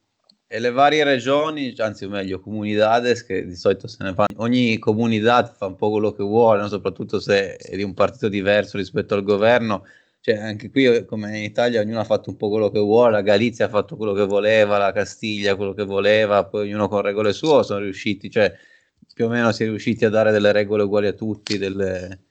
E 0.49 0.59
le 0.59 0.71
varie 0.71 1.03
regioni, 1.03 1.73
anzi 1.77 2.05
o 2.05 2.09
meglio 2.09 2.39
comunidades, 2.39 3.25
che 3.25 3.45
di 3.45 3.55
solito 3.55 3.87
se 3.87 4.01
ne 4.01 4.13
fanno, 4.13 4.27
ogni 4.37 4.77
comunità 4.79 5.45
fa 5.45 5.65
un 5.65 5.75
po' 5.75 5.91
quello 5.91 6.13
che 6.13 6.23
vuole, 6.23 6.61
no? 6.61 6.69
soprattutto 6.69 7.19
se 7.19 7.57
è 7.57 7.75
di 7.75 7.83
un 7.83 7.93
partito 7.93 8.29
diverso 8.29 8.77
rispetto 8.77 9.13
al 9.13 9.23
governo, 9.23 9.83
cioè, 10.27 10.39
anche 10.39 10.69
qui, 10.69 10.83
eh, 10.83 11.05
come 11.05 11.37
in 11.37 11.43
Italia, 11.45 11.79
ognuno 11.79 12.01
ha 12.01 12.03
fatto 12.03 12.29
un 12.29 12.35
po' 12.35 12.49
quello 12.49 12.69
che 12.69 12.79
vuole, 12.79 13.11
la 13.11 13.21
Galizia 13.21 13.67
ha 13.67 13.69
fatto 13.69 13.95
quello 13.95 14.11
che 14.11 14.25
voleva, 14.25 14.77
la 14.77 14.91
Castiglia 14.91 15.55
quello 15.55 15.71
che 15.73 15.85
voleva, 15.85 16.43
poi 16.43 16.67
ognuno 16.67 16.89
con 16.89 16.99
regole 17.01 17.31
sue 17.31 17.63
sono 17.63 17.79
riusciti, 17.79 18.29
cioè 18.29 18.53
più 19.13 19.27
o 19.27 19.29
meno 19.29 19.53
si 19.53 19.63
è 19.63 19.67
riusciti 19.67 20.03
a 20.03 20.09
dare 20.09 20.33
delle 20.33 20.51
regole 20.51 20.83
uguali 20.83 21.07
a 21.07 21.13
tutti. 21.13 21.57
Delle... 21.57 22.25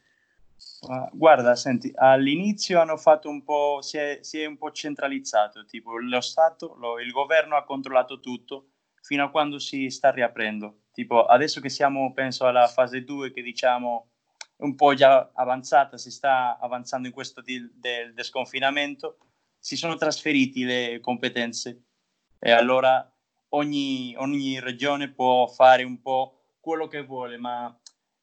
Guarda, 1.13 1.57
senti, 1.57 1.91
all'inizio 1.95 2.81
hanno 2.83 2.99
fatto 2.99 3.31
un 3.31 3.43
po', 3.43 3.79
si 3.81 3.97
è, 3.97 4.19
si 4.21 4.43
è 4.43 4.45
un 4.45 4.59
po' 4.59 4.73
centralizzato, 4.73 5.65
tipo 5.65 5.97
lo 5.97 6.21
Stato, 6.21 6.77
lo, 6.79 7.01
il 7.01 7.11
governo 7.13 7.57
ha 7.57 7.65
controllato 7.65 8.21
tutto 8.21 8.73
fino 9.01 9.25
a 9.25 9.31
quando 9.31 9.59
si 9.59 9.89
sta 9.89 10.11
riaprendo. 10.11 10.81
Tipo, 10.93 11.25
adesso 11.25 11.63
che 11.63 11.71
siamo, 11.71 12.13
penso, 12.13 12.45
alla 12.45 12.67
fase 12.67 13.05
2, 13.05 13.33
che 13.33 13.41
diciamo 13.41 14.11
un 14.59 14.75
po' 14.75 14.95
già 14.95 15.31
avanzata, 15.35 15.99
si 15.99 16.11
sta 16.11 16.59
avanzando 16.59 17.09
in 17.09 17.13
questo 17.13 17.43
del, 17.43 17.71
del 17.75 18.25
sconfinamento, 18.25 19.19
si 19.59 19.77
sono 19.77 19.97
trasferiti 19.97 20.65
le 20.65 21.01
competenze 21.01 21.83
e 22.39 22.51
allora 22.53 23.11
ogni, 23.51 24.15
ogni 24.17 24.61
regione 24.61 25.11
può 25.11 25.47
fare 25.47 25.83
un 25.83 26.01
po' 26.01 26.41
quello 26.61 26.87
che 26.87 27.03
vuole, 27.03 27.37
ma 27.37 27.77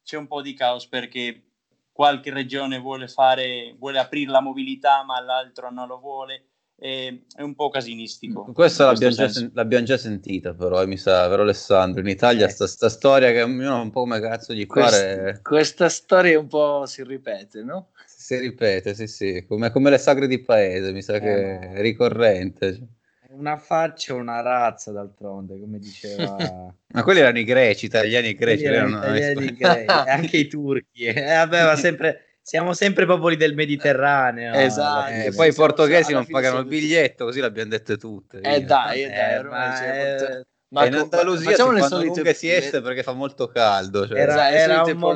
c'è 0.04 0.18
un 0.18 0.28
po' 0.28 0.42
di 0.42 0.54
caos 0.54 0.88
perché 0.88 1.44
qualche 1.92 2.32
regione 2.32 2.80
vuole, 2.80 3.08
fare, 3.08 3.76
vuole 3.78 4.00
aprire 4.00 4.32
la 4.32 4.42
mobilità, 4.42 5.04
ma 5.04 5.20
l'altro 5.22 5.72
non 5.72 5.88
lo 5.88 6.00
vuole. 6.00 6.48
E 6.84 7.22
è 7.34 7.42
un 7.42 7.56
po' 7.56 7.70
casinistico. 7.70 8.44
Questa 8.52 8.88
l'abbiamo 8.88 9.16
già, 9.16 9.30
sen- 9.30 9.52
l'abbiamo 9.54 9.86
già, 9.86 9.98
sentita, 9.98 10.54
però 10.54 10.82
eh, 10.82 10.86
mi 10.86 10.98
sa, 10.98 11.26
vero 11.30 11.44
Alessandro. 11.44 12.02
In 12.02 12.10
Italia, 12.10 12.46
eh. 12.46 12.50
sta, 12.50 12.68
sta 12.68 12.90
storia 12.90 13.32
che 13.32 13.42
ognuno 13.42 13.82
un 13.82 13.90
po' 13.90 14.02
come 14.02 14.20
cazzo 14.20 14.54
gli 14.54 14.66
questa, 14.66 14.90
pare. 14.92 15.40
Questa 15.42 15.88
storia 15.88 16.38
un 16.38 16.48
po' 16.48 16.86
si 16.86 17.02
ripete, 17.06 17.64
no? 17.64 17.92
Si 18.06 18.38
ripete, 18.38 18.94
sì, 18.96 19.08
sì, 19.08 19.46
come, 19.48 19.72
come 19.72 19.92
le 19.92 19.98
sagre 19.98 20.28
di 20.28 20.42
paese, 20.42 20.92
mi 20.92 21.02
sa 21.02 21.16
eh, 21.16 21.20
che 21.22 21.60
è 21.60 21.82
ricorrente. 21.82 22.74
Cioè 22.74 22.88
una 23.30 23.58
faccia 23.58 24.14
una 24.14 24.42
razza 24.42 24.92
d'altronde, 24.92 25.58
come 25.60 25.80
diceva. 25.80 26.36
ma 26.86 27.04
quelli 27.04 27.20
erano 27.20 27.40
i 27.40 27.46
greci, 27.46 27.86
italiani 27.86 28.28
e 28.28 28.34
greci, 28.34 28.66
erano 28.66 28.98
italiani 28.98 29.54
greci, 29.54 29.90
anche 29.90 30.38
i 30.38 30.48
turchi. 30.48 31.06
Eh, 31.06 31.34
vabbè, 31.34 31.64
ma 31.64 31.76
sempre, 31.78 32.33
siamo 32.44 32.74
sempre 32.74 33.06
popoli 33.06 33.38
del 33.38 33.56
Mediterraneo. 33.56 34.54
Esatto. 34.54 35.12
Eh, 35.12 35.32
poi 35.34 35.50
i 35.50 35.54
portoghesi 35.54 36.12
non 36.12 36.28
pagano 36.28 36.60
il 36.60 36.66
biglietto, 36.66 37.24
così 37.24 37.40
l'abbiamo 37.40 37.70
dette 37.70 37.98
tutte. 37.98 38.42
Eh 38.42 38.62
dai, 38.62 39.04
eh, 39.04 39.10
dai, 39.10 39.44
ma, 39.46 39.82
è... 39.82 40.42
ma 40.68 40.86
in 40.86 40.96
Andalusia 40.96 41.50
si 41.52 41.56
fanno 41.56 41.88
solite... 41.88 42.16
lunghe 42.16 42.34
sieste 42.34 42.82
perché 42.82 43.02
fa 43.02 43.14
molto 43.14 43.48
caldo. 43.48 44.06
Cioè. 44.06 44.20
Era, 44.20 44.52
era 44.52 44.84
un 44.84 44.98
mo- 44.98 45.16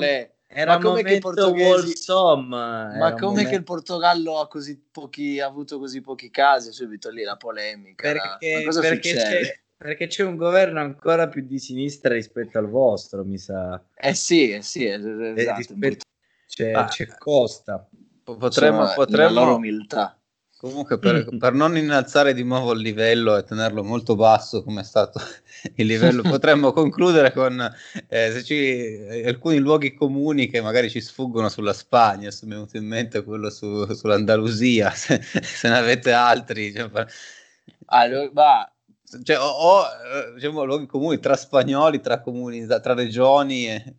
era 0.49 0.77
ma 0.77 0.79
come 0.79 1.03
che 1.03 1.15
il 1.15 1.19
portoghesi 1.19 1.93
ma 2.07 3.13
come 3.19 3.45
che 3.45 3.55
il 3.55 3.63
Portogallo 3.63 4.39
ha 4.39 4.47
così 4.47 4.81
pochi 4.89 5.41
ha 5.41 5.45
avuto 5.45 5.77
così 5.77 5.99
pochi 5.99 6.29
casi 6.29 6.71
subito 6.71 7.09
lì 7.09 7.23
la 7.23 7.35
polemica 7.35 8.13
perché, 8.13 8.63
perché 8.79 9.13
c'è, 9.13 9.59
perché, 9.75 10.07
c'è, 10.07 10.23
un 10.23 10.37
governo 10.37 10.79
ancora 10.79 11.27
più 11.27 11.45
di 11.45 11.59
sinistra 11.59 12.13
rispetto 12.13 12.57
al 12.57 12.69
vostro 12.69 13.25
mi 13.25 13.37
sa 13.37 13.83
eh 13.93 14.13
sì 14.13 14.51
eh 14.51 14.61
sì 14.61 14.87
esatto. 14.87 15.35
eh, 15.35 15.53
rispetto, 15.57 16.05
c'è, 16.47 16.71
ah, 16.71 16.85
c'è 16.85 17.07
Costa 17.17 17.87
potremmo, 18.23 18.81
Insomma, 18.81 18.93
potremmo 18.93 19.33
la 19.33 19.39
loro 19.41 19.55
umiltà 19.55 20.17
Comunque, 20.57 20.97
per, 20.97 21.27
per, 21.37 21.53
non 21.53 21.77
innalzare 21.77 22.33
di 22.33 22.43
nuovo 22.43 22.73
il 22.73 22.79
livello 22.79 23.37
e 23.37 23.43
tenerlo 23.43 23.83
molto 23.83 24.15
basso, 24.15 24.63
come 24.63 24.81
è 24.81 24.83
stato 24.83 25.21
il 25.75 25.85
livello, 25.85 26.23
potremmo 26.27 26.73
concludere 26.73 27.31
con 27.31 27.61
eh, 28.07 28.31
se 28.31 28.43
ci, 28.43 29.23
alcuni 29.23 29.59
luoghi 29.59 29.93
comuni 29.93 30.49
che 30.49 30.61
magari 30.61 30.89
ci 30.89 30.99
sfuggono 30.99 31.47
sulla 31.49 31.73
Spagna. 31.73 32.31
Se 32.31 32.45
mi 32.45 32.53
è 32.53 32.55
venuto 32.55 32.77
in 32.77 32.87
mente 32.87 33.23
quello 33.23 33.51
su, 33.51 33.85
sull'Andalusia, 33.93 34.89
se, 34.91 35.21
se, 35.21 35.69
ne 35.69 35.77
avete 35.77 36.11
altri. 36.11 36.73
Cioè, 36.73 36.89
allora, 37.85 38.29
va, 38.33 38.71
cioè, 39.23 39.37
o, 39.39 39.45
o 39.45 39.83
eh, 39.83 40.33
diciamo, 40.33 40.63
luoghi 40.63 40.87
comuni 40.87 41.19
tra 41.19 41.35
spagnoli, 41.35 42.01
tra 42.01 42.19
comuni, 42.19 42.65
tra 42.65 42.93
regioni. 42.95 43.67
E... 43.67 43.95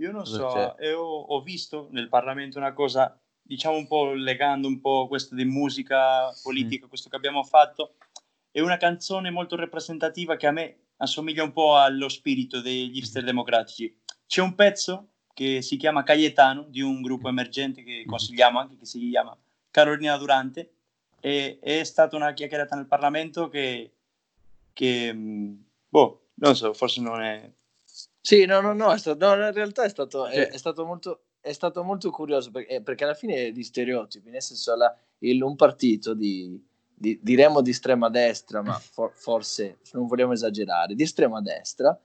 Io 0.00 0.12
non 0.12 0.24
so, 0.24 0.46
ho, 0.46 1.20
ho, 1.28 1.42
visto 1.42 1.88
nel 1.90 2.08
Parlamento 2.08 2.56
una 2.56 2.72
cosa, 2.72 3.18
diciamo 3.42 3.76
un 3.76 3.86
po' 3.86 4.12
legando 4.14 4.66
un 4.66 4.80
po' 4.80 5.06
questo 5.06 5.34
di 5.34 5.44
musica 5.44 6.32
politica, 6.42 6.86
mm. 6.86 6.88
questo 6.88 7.10
che 7.10 7.16
abbiamo 7.16 7.44
fatto, 7.44 7.96
è 8.50 8.60
una 8.60 8.78
canzone 8.78 9.30
molto 9.30 9.56
rappresentativa 9.56 10.36
che 10.36 10.46
a 10.46 10.52
me 10.52 10.76
assomiglia 10.96 11.42
un 11.42 11.52
po' 11.52 11.76
allo 11.76 12.08
spirito 12.08 12.62
degli 12.62 12.96
hipster 12.96 13.22
democratici. 13.24 13.94
C'è 14.26 14.40
un 14.40 14.54
pezzo 14.54 15.08
che 15.34 15.60
si 15.60 15.76
chiama 15.76 16.02
Cayetano, 16.02 16.64
di 16.68 16.80
un 16.80 17.02
gruppo 17.02 17.28
emergente 17.28 17.82
che 17.82 18.04
consigliamo 18.06 18.58
anche, 18.58 18.76
che 18.76 18.86
si 18.86 19.06
chiama 19.10 19.36
Carolina 19.70 20.16
Durante, 20.16 20.72
e 21.20 21.58
è 21.60 21.84
stata 21.84 22.16
una 22.16 22.32
chiacchierata 22.32 22.74
nel 22.74 22.86
Parlamento 22.86 23.48
che, 23.48 23.92
che 24.72 25.14
boh, 25.14 26.28
non 26.34 26.56
so, 26.56 26.72
forse 26.72 27.02
non 27.02 27.20
è... 27.20 27.52
Sì, 28.20 28.44
no, 28.44 28.60
no, 28.60 28.72
no, 28.72 28.96
stato, 28.96 29.34
no 29.34 29.46
in 29.46 29.52
realtà 29.52 29.84
è 29.84 29.88
stato, 29.88 30.26
è, 30.26 30.48
è 30.48 30.56
stato 30.58 30.84
molto 30.84 31.22
è 31.40 31.52
stato 31.52 31.82
molto 31.82 32.10
curioso 32.10 32.50
perché, 32.50 32.76
eh, 32.76 32.82
perché, 32.82 33.04
alla 33.04 33.14
fine 33.14 33.46
è 33.46 33.52
di 33.52 33.64
stereotipi, 33.64 34.30
nel 34.30 34.42
senso 34.42 34.74
la, 34.76 34.94
il, 35.20 35.40
un 35.42 35.56
partito 35.56 36.14
di, 36.14 36.62
di, 36.94 37.18
diremo 37.22 37.62
di 37.62 37.70
estrema 37.70 38.08
destra, 38.10 38.62
ma 38.62 38.74
for, 38.78 39.12
forse 39.14 39.78
non 39.92 40.06
vogliamo 40.06 40.32
esagerare, 40.32 40.94
di 40.94 41.02
estrema 41.02 41.40
destra, 41.40 41.98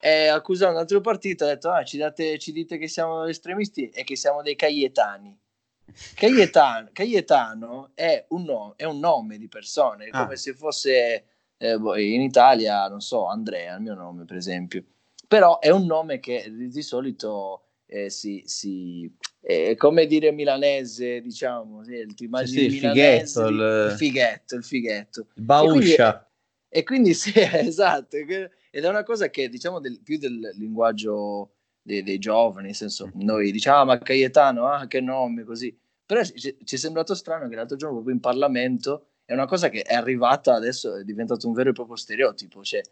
e 0.00 0.26
accusato 0.26 0.72
un 0.72 0.78
altro 0.78 1.00
partito, 1.00 1.44
ha 1.44 1.48
detto 1.48 1.70
ah, 1.70 1.82
ci, 1.82 1.96
date, 1.96 2.38
ci 2.38 2.52
dite 2.52 2.76
che 2.76 2.88
siamo 2.88 3.24
estremisti 3.24 3.88
e 3.88 4.04
che 4.04 4.16
siamo 4.16 4.42
dei 4.42 4.54
caietani. 4.54 5.38
Cayetano, 6.14 6.88
Cayetano 6.92 7.90
è, 7.94 8.24
un 8.28 8.44
nome, 8.44 8.72
è 8.76 8.84
un 8.84 8.98
nome 8.98 9.38
di 9.38 9.48
persone, 9.48 10.08
ah. 10.10 10.22
come 10.22 10.36
se 10.36 10.54
fosse 10.54 11.24
eh, 11.56 11.78
boh, 11.78 11.96
in 11.96 12.22
Italia, 12.22 12.86
non 12.88 13.00
so, 13.00 13.26
Andrea, 13.26 13.76
il 13.76 13.82
mio 13.82 13.94
nome 13.94 14.24
per 14.24 14.36
esempio. 14.36 14.84
Però 15.34 15.58
è 15.58 15.70
un 15.70 15.84
nome 15.84 16.20
che 16.20 16.48
di 16.48 16.80
solito 16.80 17.64
eh, 17.86 18.08
si, 18.08 18.44
si 18.46 19.12
è 19.40 19.74
come 19.74 20.06
dire 20.06 20.30
milanese, 20.30 21.20
diciamo, 21.20 21.82
sì, 21.82 22.06
ti 22.14 22.26
immagini 22.26 22.70
sì, 22.70 22.76
il 22.76 22.80
fighetto, 22.80 23.46
il... 23.48 23.88
il... 23.90 23.96
fighetto, 23.96 24.54
il 24.54 24.62
fighetto. 24.62 25.26
Il 25.34 25.42
bauscia. 25.42 26.30
E 26.68 26.84
quindi, 26.84 27.10
e 27.10 27.14
quindi 27.14 27.14
sì, 27.18 27.32
esatto, 27.34 28.16
ed 28.16 28.84
è 28.84 28.88
una 28.88 29.02
cosa 29.02 29.28
che 29.28 29.48
diciamo 29.48 29.80
del, 29.80 29.98
più 30.04 30.18
del 30.18 30.52
linguaggio 30.54 31.54
dei, 31.82 32.04
dei, 32.04 32.18
giovani, 32.20 32.66
nel 32.66 32.76
senso 32.76 33.08
mm. 33.08 33.20
noi 33.20 33.50
diciamo 33.50 33.80
ah, 33.80 33.84
ma 33.86 33.98
Cayetano, 33.98 34.68
ah 34.68 34.86
che 34.86 35.00
nome, 35.00 35.42
così. 35.42 35.76
Però 36.06 36.22
ci, 36.22 36.56
ci 36.62 36.76
è 36.76 36.78
sembrato 36.78 37.16
strano 37.16 37.48
che 37.48 37.56
l'altro 37.56 37.76
giorno 37.76 37.96
proprio 37.96 38.14
in 38.14 38.20
Parlamento 38.20 39.06
è 39.24 39.32
una 39.32 39.46
cosa 39.46 39.68
che 39.68 39.82
è 39.82 39.94
arrivata 39.94 40.54
adesso, 40.54 40.94
è 40.94 41.02
diventato 41.02 41.48
un 41.48 41.54
vero 41.54 41.70
e 41.70 41.72
proprio 41.72 41.96
stereotipo, 41.96 42.62
cioè 42.62 42.82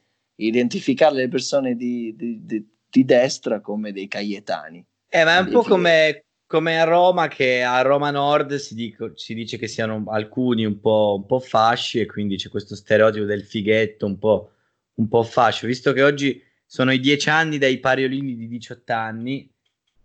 identificare 0.46 1.14
le 1.14 1.28
persone 1.28 1.74
di, 1.74 2.14
di, 2.16 2.44
di, 2.44 2.66
di 2.88 3.04
destra 3.04 3.60
come 3.60 3.92
dei 3.92 4.08
caietani. 4.08 4.84
Eh, 5.08 5.24
ma 5.24 5.36
è 5.36 5.40
un 5.40 5.50
po' 5.50 5.62
come, 5.62 6.24
come, 6.46 6.80
a 6.80 6.84
Roma, 6.84 7.28
che 7.28 7.62
a 7.62 7.82
Roma 7.82 8.10
Nord 8.10 8.54
si, 8.54 8.74
dico, 8.74 9.16
si 9.16 9.34
dice 9.34 9.58
che 9.58 9.68
siano 9.68 10.04
alcuni 10.08 10.64
un 10.64 10.80
po', 10.80 11.16
un 11.18 11.26
po', 11.26 11.40
fasci 11.40 12.00
e 12.00 12.06
quindi 12.06 12.36
c'è 12.36 12.48
questo 12.48 12.74
stereotipo 12.74 13.24
del 13.24 13.44
fighetto 13.44 14.06
un 14.06 14.18
po', 14.18 14.52
un 14.94 15.08
po' 15.08 15.22
fascio, 15.22 15.66
visto 15.66 15.92
che 15.92 16.02
oggi 16.02 16.42
sono 16.64 16.92
i 16.92 17.00
dieci 17.00 17.28
anni 17.28 17.58
dai 17.58 17.78
pariolini 17.78 18.34
di 18.34 18.48
18 18.48 18.92
anni 18.92 19.50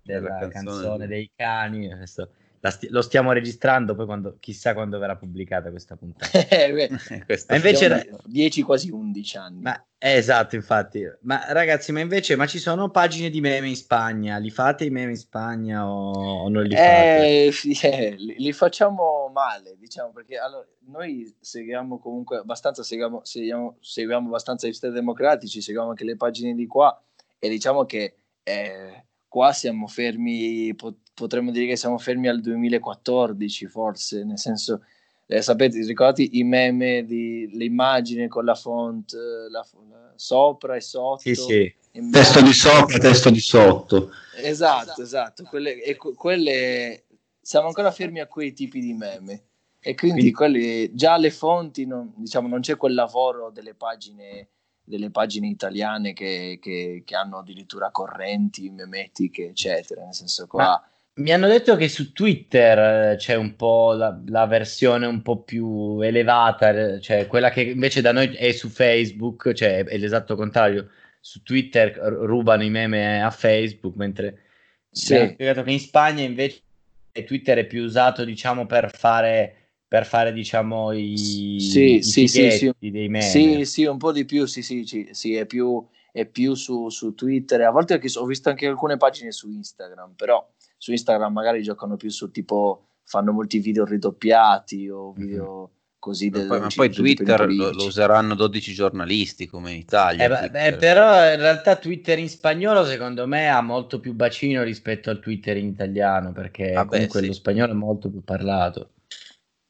della 0.02 0.50
canzone, 0.50 0.52
canzone 0.52 1.08
dei 1.08 1.32
cani. 1.34 1.92
Adesso 1.92 2.30
sti- 2.70 2.90
lo 2.90 3.02
stiamo 3.02 3.32
registrando, 3.32 3.96
poi 3.96 4.06
quando, 4.06 4.38
chissà 4.40 4.74
quando 4.74 4.98
verrà 5.00 5.16
pubblicata 5.16 5.70
questa 5.70 5.96
puntata. 5.96 6.26
Eh, 6.58 6.90
ma 7.50 7.56
invece 7.56 8.10
10 8.26 8.62
quasi 8.62 8.90
11 8.90 9.38
anni. 9.38 9.62
Ma, 9.62 9.86
eh, 9.98 10.14
esatto, 10.14 10.56
infatti. 10.56 11.04
Ma 11.22 11.52
ragazzi, 11.52 11.92
ma 11.92 12.00
invece 12.00 12.36
ma 12.36 12.46
ci 12.46 12.60
sono 12.60 12.90
pagine 12.90 13.30
di 13.30 13.42
meme 13.42 13.68
in 13.68 13.76
Spagna? 13.76 14.38
Li 14.38 14.50
fate 14.50 14.86
i 14.86 14.90
meme 14.90 15.12
in 15.12 15.18
Spagna 15.18 15.88
o, 15.88 16.12
o 16.44 16.50
non 16.50 16.64
li 16.64 16.76
fate? 16.76 17.48
Eh, 17.48 17.54
eh, 17.82 18.16
li, 18.18 18.36
li, 18.38 18.54
facciamo 18.54 19.30
male, 19.34 19.76
diciamo, 19.78 20.12
perché 20.12 20.38
allora, 20.38 20.66
noi 20.88 21.36
seguiamo 21.40 22.00
comunque 22.00 22.38
abbastanza, 22.38 22.84
seguiamo, 22.84 23.22
seguiamo, 23.24 23.78
seguiamo 23.80 24.28
abbastanza 24.28 24.68
i 24.68 24.74
stati 24.74 24.94
democratici, 24.94 25.62
seguiamo 25.62 25.90
anche 25.90 26.06
le 26.06 26.16
pagine 26.16 26.54
di 26.54 26.68
qua 26.68 27.00
e 27.40 27.50
diciamo 27.50 27.86
che 27.86 28.16
eh, 28.44 29.06
qua 29.28 29.52
siamo 29.52 29.88
fermi, 29.88 30.76
potremmo 31.14 31.52
dire 31.52 31.68
che 31.68 31.76
siamo 31.76 31.98
fermi 31.98 32.28
al 32.28 32.42
2014 32.42 33.66
forse, 33.68 34.24
nel 34.24 34.40
senso, 34.40 34.84
eh, 35.26 35.42
sapete, 35.42 35.80
ricordate 35.86 36.28
i 36.32 36.44
meme 36.44 37.04
di 37.04 37.50
le 37.54 37.66
immagini 37.66 38.28
con 38.28 38.46
la 38.46 38.56
font 38.56 39.14
la, 39.50 39.66
la, 39.90 40.14
sopra 40.16 40.76
e 40.76 40.82
sotto? 40.82 41.20
Sì, 41.20 41.36
sì. 41.36 41.76
Testo 42.12 42.42
di 42.42 42.54
sopra, 42.54 42.98
testo 43.00 43.30
di 43.30 43.40
sotto. 43.40 44.12
Esatto, 44.36 45.02
esatto, 45.02 45.44
quelle, 45.44 45.82
e 45.82 45.96
quelle, 45.96 47.06
siamo 47.42 47.68
ancora 47.68 47.92
fermi 47.92 48.20
a 48.20 48.28
quei 48.28 48.54
tipi 48.54 48.80
di 48.80 48.94
meme. 48.94 49.44
E 49.80 49.96
quindi, 49.96 50.32
quindi 50.32 50.32
quelli, 50.32 50.96
già 50.96 51.18
le 51.18 51.32
fonti, 51.32 51.86
non, 51.86 52.14
diciamo, 52.16 52.48
non 52.48 52.60
c'è 52.60 52.76
quel 52.76 52.94
lavoro 52.94 53.50
delle 53.52 53.74
pagine 53.74 54.50
delle 54.88 55.12
pagine 55.12 55.48
italiane 55.48 56.14
che, 56.14 56.60
che, 56.62 57.04
che, 57.06 57.16
hanno 57.16 57.40
addirittura 57.40 57.92
correnti 57.92 58.70
memetiche, 58.70 59.50
eccetera. 59.50 60.04
Nel 60.04 60.14
senso 60.14 60.48
qua. 60.48 60.64
Ma 60.64 60.90
mi 61.16 61.32
hanno 61.32 61.48
detto 61.48 61.76
che 61.76 61.90
su 61.90 62.14
Twitter 62.14 63.12
eh, 63.12 63.16
c'è 63.18 63.36
un 63.36 63.56
po' 63.56 63.94
la, 63.94 64.18
la, 64.28 64.46
versione 64.46 65.06
un 65.06 65.22
po' 65.22 65.42
più 65.42 66.00
elevata, 66.00 66.70
eh, 66.70 67.02
cioè 67.02 67.28
quella 67.28 67.50
che 67.50 67.62
invece 67.62 68.02
da 68.02 68.14
noi 68.14 68.34
è 68.34 68.52
su 68.54 68.70
Facebook, 68.70 69.52
cioè 69.52 69.84
è 69.84 69.98
l'esatto 69.98 70.36
contrario. 70.36 70.90
Su 71.20 71.44
Twitter 71.44 71.92
rubano 71.98 72.64
i 72.64 72.70
meme 72.70 73.22
a 73.22 73.32
Facebook, 73.32 73.96
mentre 73.98 74.44
sì. 74.90 75.16
spiegato 75.34 75.64
che 75.64 75.72
in 75.72 75.80
Spagna 75.80 76.24
invece 76.24 76.62
Twitter 77.26 77.58
è 77.58 77.66
più 77.66 77.84
usato, 77.84 78.24
diciamo, 78.24 78.66
per 78.66 78.90
fare 78.96 79.57
per 79.88 80.06
fare 80.06 80.34
diciamo 80.34 80.92
i, 80.92 81.18
sì, 81.18 81.96
i 81.96 82.04
sì, 82.04 82.28
sì, 82.28 82.52
sì. 82.52 82.74
dei 82.78 83.08
meme. 83.08 83.22
Sì, 83.22 83.64
sì, 83.66 83.86
un 83.86 83.98
po' 83.98 84.12
di 84.12 84.26
più, 84.26 84.46
sì, 84.46 84.62
sì, 84.62 84.86
sì, 84.86 85.08
sì 85.12 85.36
è 85.36 85.46
più, 85.46 85.84
è 86.12 86.26
più 86.26 86.56
su, 86.56 86.90
su, 86.90 87.14
Twitter, 87.14 87.62
a 87.62 87.72
volte 87.72 88.02
ho 88.16 88.26
visto 88.26 88.50
anche 88.50 88.68
alcune 88.68 88.98
pagine 88.98 89.32
su 89.32 89.50
Instagram, 89.50 90.14
però 90.16 90.46
su 90.78 90.92
Instagram 90.92 91.32
magari 91.32 91.62
giocano 91.62 91.96
più 91.96 92.10
su 92.10 92.32
tipo, 92.32 92.88
fanno 93.04 93.32
molti 93.32 93.60
video 93.60 93.86
ridoppiati 93.86 94.90
o 94.90 95.14
mhm. 95.16 95.26
video... 95.26 95.58
Mm-hmm. 95.58 95.76
Così 96.00 96.30
del, 96.30 96.46
poi, 96.46 96.60
ma 96.60 96.68
poi 96.74 96.90
Twitter 96.92 97.52
lo, 97.52 97.72
lo, 97.72 97.86
useranno 97.86 98.36
12 98.36 98.72
giornalisti 98.72 99.48
come 99.48 99.72
in 99.72 99.80
Italia. 99.80 100.44
Eh, 100.44 100.50
beh, 100.50 100.76
però 100.78 101.34
in 101.34 101.40
realtà 101.40 101.76
Twitter 101.76 102.20
in 102.20 102.30
spagnolo 102.30 102.86
secondo 102.86 103.26
me 103.26 103.50
ha 103.50 103.62
molto 103.62 104.00
più 104.00 104.14
bacino 104.14 104.62
rispetto 104.62 105.10
al 105.10 105.20
Twitter 105.20 105.58
in 105.58 105.66
italiano 105.66 106.32
perché 106.32 106.74
ah, 106.74 106.86
comunque 106.86 107.20
beh, 107.20 107.26
sì. 107.26 107.28
lo 107.28 107.34
spagnolo 107.34 107.72
è 107.72 107.76
molto 107.76 108.10
più 108.12 108.24
parlato 108.24 108.92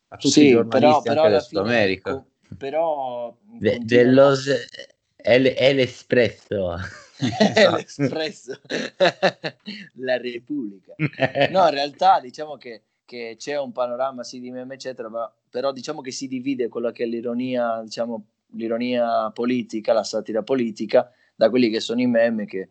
a 0.09 0.17
tutti 0.17 0.33
sì, 0.33 0.47
i 0.47 0.51
giornalisti 0.51 1.01
però, 1.03 1.21
però 1.21 1.23
anche 1.23 1.39
Sud 1.41 1.57
America. 1.57 2.25
Però 2.57 3.35
De, 3.59 3.79
dellos, 3.81 4.47
è, 5.15 5.41
è 5.41 5.73
l'espresso. 5.73 6.75
esatto. 7.17 7.75
l'espresso 7.77 8.59
la 9.95 10.17
Repubblica 10.17 10.93
no 10.97 11.63
in 11.63 11.69
realtà 11.71 12.19
diciamo 12.19 12.57
che, 12.57 12.83
che 13.05 13.35
c'è 13.39 13.57
un 13.59 13.71
panorama 13.71 14.23
sì 14.23 14.39
di 14.39 14.51
meme 14.51 14.75
eccetera 14.75 15.09
ma, 15.09 15.31
però 15.49 15.71
diciamo 15.71 16.01
che 16.01 16.11
si 16.11 16.27
divide 16.27 16.67
quella 16.67 16.91
che 16.91 17.05
è 17.05 17.07
l'ironia 17.07 17.81
diciamo 17.81 18.25
l'ironia 18.51 19.31
politica 19.31 19.93
la 19.93 20.03
satira 20.03 20.43
politica 20.43 21.11
da 21.35 21.49
quelli 21.49 21.69
che 21.69 21.79
sono 21.79 22.01
i 22.01 22.07
meme 22.07 22.45
che 22.45 22.69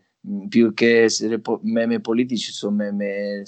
più 0.49 0.75
che 0.75 1.03
essere 1.03 1.41
po- 1.41 1.61
meme 1.63 2.01
politici 2.01 2.53
sono 2.53 2.77
meme 2.77 3.43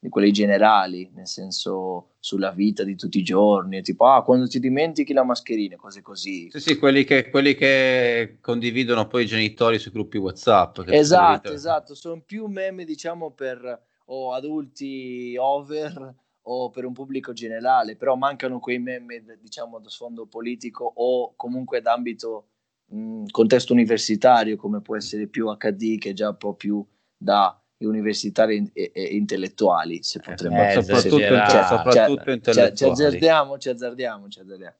di 0.00 0.08
quelli 0.08 0.30
generali, 0.30 1.10
nel 1.14 1.26
senso 1.26 2.10
sulla 2.20 2.52
vita 2.52 2.84
di 2.84 2.94
tutti 2.94 3.18
i 3.18 3.24
giorni, 3.24 3.82
tipo 3.82 4.06
ah, 4.06 4.22
quando 4.22 4.46
ti 4.46 4.60
dimentichi 4.60 5.12
la 5.12 5.24
mascherina, 5.24 5.76
cose 5.76 6.02
così. 6.02 6.48
Sì, 6.50 6.60
sì, 6.60 6.78
quelli 6.78 7.04
che, 7.04 7.30
quelli 7.30 7.54
che 7.54 8.38
condividono 8.40 9.08
poi 9.08 9.24
i 9.24 9.26
genitori 9.26 9.78
sui 9.78 9.90
gruppi 9.90 10.18
WhatsApp. 10.18 10.78
Esatto, 10.86 11.52
esatto, 11.52 11.94
sono 11.94 12.22
più 12.24 12.46
meme 12.46 12.84
diciamo 12.84 13.32
per 13.32 13.86
o 14.10 14.32
adulti 14.32 15.36
over 15.38 16.14
o 16.42 16.70
per 16.70 16.84
un 16.84 16.92
pubblico 16.92 17.32
generale, 17.32 17.96
però 17.96 18.14
mancano 18.14 18.58
quei 18.60 18.78
meme 18.78 19.22
diciamo 19.40 19.80
da 19.80 19.90
sfondo 19.90 20.26
politico 20.26 20.90
o 20.94 21.34
comunque 21.36 21.82
d'ambito 21.82 22.48
mh, 22.86 23.26
contesto 23.30 23.72
universitario 23.72 24.56
come 24.56 24.80
può 24.80 24.96
essere 24.96 25.26
più 25.26 25.54
HD 25.54 25.98
che 25.98 26.10
è 26.10 26.12
già 26.14 26.28
un 26.30 26.36
po' 26.38 26.54
più 26.54 26.84
da 27.16 27.60
universitari 27.86 28.70
e, 28.72 28.90
e 28.94 29.02
intellettuali, 29.14 30.02
se 30.02 30.20
potremmo 30.20 30.62
eh, 30.62 30.82
soprattutto, 30.82 31.18
cioè, 31.18 31.64
soprattutto 31.64 32.24
cioè, 32.24 32.34
intellettuali. 32.34 32.76
Ci 32.76 32.84
azzardiamo, 32.84 33.58
ci 33.58 33.68
azzardiamo, 33.68 34.28
ci 34.28 34.40
azzardiamo. 34.40 34.76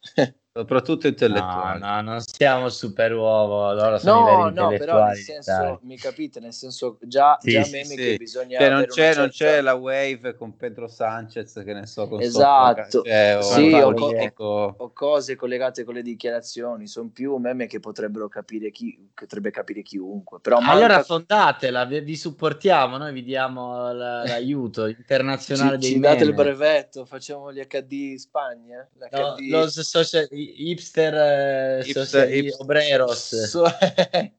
Soprattutto 0.58 1.06
intellettuali. 1.06 1.78
No, 1.80 1.86
no, 1.96 2.00
non 2.02 2.20
siamo 2.20 2.68
super 2.68 3.14
uovo, 3.14 3.72
loro 3.72 3.98
sono 3.98 4.14
No, 4.14 4.20
i 4.20 4.24
veri 4.24 4.54
no, 4.54 4.68
però 4.76 5.04
nel 5.04 5.16
senso, 5.16 5.78
mi 5.82 5.96
capite, 5.96 6.40
nel 6.40 6.52
senso 6.52 6.98
già, 7.02 7.36
Sì, 7.40 7.50
già 7.52 7.62
sì, 7.64 7.70
meme 7.70 7.84
sì. 7.84 7.94
che 7.96 8.16
bisogna 8.16 8.58
Cioè, 8.58 8.68
non, 8.70 8.84
c'è, 8.86 9.12
una 9.12 9.20
non 9.20 9.30
certa- 9.30 9.54
c'è 9.56 9.60
la 9.60 9.74
wave 9.74 10.34
con 10.36 10.56
Pedro 10.56 10.88
Sanchez 10.88 11.62
che 11.64 11.72
ne 11.72 11.86
so 11.86 12.08
con 12.08 12.20
Esatto. 12.20 13.02
cioè, 13.02 13.36
o 13.38 13.42
Sì, 13.42 13.72
o 13.74 13.92
co- 13.92 13.92
politico. 13.94 14.74
o 14.78 14.92
cose 14.92 15.36
collegate 15.36 15.84
con 15.84 15.94
le 15.94 16.02
dichiarazioni, 16.02 16.86
sono 16.86 17.10
più 17.12 17.36
meme 17.36 17.66
che 17.66 17.78
potrebbero 17.80 18.28
capire 18.28 18.70
chi 18.70 18.96
che 19.14 19.24
potrebbe 19.24 19.50
capire 19.50 19.82
chiunque, 19.82 20.38
però 20.40 20.58
manca- 20.58 20.72
Allora 20.74 21.02
fondatela, 21.02 21.84
vi, 21.84 22.00
vi 22.00 22.16
supportiamo, 22.16 22.96
noi 22.96 23.12
vi 23.12 23.22
diamo 23.22 23.92
l- 23.92 23.96
l'aiuto 23.98 24.86
internazionale 24.88 25.72
ci, 25.74 25.78
dei 25.78 25.90
ci 25.92 25.98
date 26.00 26.24
il 26.24 26.34
brevetto, 26.34 27.04
facciamo 27.04 27.52
gli 27.52 27.60
HD 27.64 27.92
in 27.92 28.18
Spagna, 28.18 28.88
No, 29.10 29.34
l'HD 29.36 29.50
los 29.50 29.80
social- 29.80 30.26
i- 30.30 30.37
hipster, 30.44 31.14
eh, 31.14 31.82
Hipster- 31.84 32.28
hipster- 32.28 32.60
obreros. 32.60 33.44
So- 33.46 33.64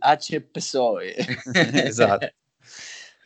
ACPSOE. 0.00 1.14
esatto. 1.84 2.28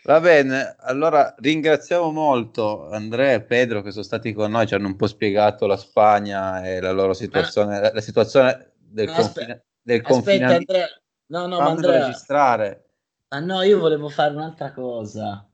Va 0.04 0.18
bene, 0.20 0.74
allora 0.80 1.32
ringraziamo 1.38 2.10
molto 2.10 2.90
Andrea 2.90 3.34
e 3.34 3.42
Pedro 3.42 3.82
che 3.82 3.92
sono 3.92 4.02
stati 4.02 4.32
con 4.32 4.50
noi, 4.50 4.66
ci 4.66 4.74
hanno 4.74 4.88
un 4.88 4.96
po' 4.96 5.06
spiegato 5.06 5.66
la 5.66 5.76
Spagna 5.76 6.66
e 6.66 6.80
la 6.80 6.90
loro 6.90 7.14
situazione, 7.14 7.80
la, 7.80 7.92
la 7.94 8.00
situazione 8.00 8.72
del, 8.76 9.06
No, 9.06 9.12
confine, 9.14 9.64
del 9.80 10.00
Aspetta 10.00 10.12
confinamento. 10.12 10.72
Andrea, 10.72 10.88
no 11.26 11.46
no 11.46 11.58
ma 11.60 11.70
Andrea, 11.70 12.06
registrare. 12.06 12.84
ah 13.28 13.38
no 13.38 13.62
io 13.62 13.78
volevo 13.78 14.08
fare 14.08 14.34
un'altra 14.34 14.72
cosa. 14.72 15.48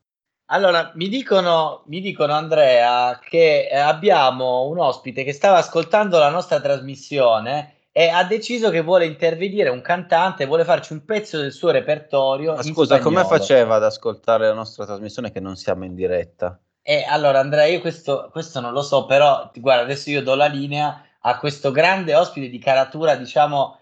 Allora, 0.51 0.93
mi 0.95 1.09
dicono, 1.09 1.83
mi 1.87 2.01
dicono 2.01 2.33
Andrea 2.33 3.19
che 3.23 3.69
eh, 3.71 3.77
abbiamo 3.77 4.67
un 4.67 4.79
ospite 4.79 5.23
che 5.23 5.33
stava 5.33 5.59
ascoltando 5.59 6.19
la 6.19 6.31
nostra 6.31 6.59
trasmissione 6.59 7.75
e 7.93 8.09
ha 8.09 8.25
deciso 8.25 8.71
che 8.71 8.81
vuole 8.81 9.05
intervenire, 9.05 9.69
un 9.69 9.83
cantante, 9.83 10.47
vuole 10.47 10.65
farci 10.65 10.93
un 10.95 11.05
pezzo 11.05 11.39
del 11.39 11.53
suo 11.53 11.71
repertorio. 11.71 12.55
Ma 12.55 12.63
scusa, 12.63 12.99
come 12.99 13.25
faceva 13.25 13.75
ad 13.75 13.85
ascoltare 13.85 14.47
la 14.47 14.55
nostra 14.55 14.87
trasmissione 14.87 15.33
che 15.33 15.41
non 15.41 15.57
siamo 15.57 15.85
in 15.85 15.95
diretta? 15.95 16.59
E 16.81 17.05
allora 17.07 17.41
Andrea, 17.41 17.67
io 17.67 17.81
questo, 17.81 18.29
questo 18.31 18.61
non 18.61 18.73
lo 18.73 18.81
so, 18.83 19.05
però 19.05 19.51
guarda, 19.55 19.83
adesso 19.83 20.09
io 20.09 20.23
do 20.23 20.35
la 20.35 20.47
linea 20.47 21.05
a 21.21 21.39
questo 21.39 21.73
grande 21.73 22.15
ospite 22.15 22.49
di 22.49 22.59
caratura, 22.59 23.17
diciamo, 23.17 23.81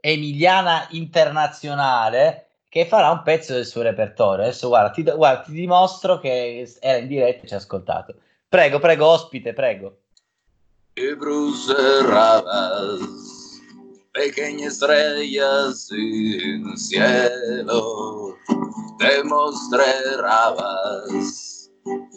emiliana 0.00 0.86
internazionale, 0.90 2.45
che 2.76 2.84
farà 2.84 3.10
un 3.10 3.22
pezzo 3.22 3.54
del 3.54 3.64
suo 3.64 3.80
repertorio. 3.80 4.44
Adesso 4.44 4.68
guarda, 4.68 4.90
ti, 4.90 5.02
guarda, 5.02 5.40
ti 5.40 5.52
dimostro 5.52 6.18
che 6.18 6.70
era 6.78 6.98
in 6.98 7.08
diretta 7.08 7.44
e 7.44 7.46
ci 7.46 7.54
ha 7.54 7.56
ascoltato. 7.56 8.16
Prego, 8.46 8.78
prego, 8.78 9.06
ospite, 9.06 9.54
prego. 9.54 10.00
y 10.94 11.08
cerradas, 11.66 13.00
pequeñas 14.12 14.74
estrellas 14.74 15.86
sin 15.86 16.76
cielo, 16.76 18.36
te 18.98 19.24
mostrarás. 19.24 20.50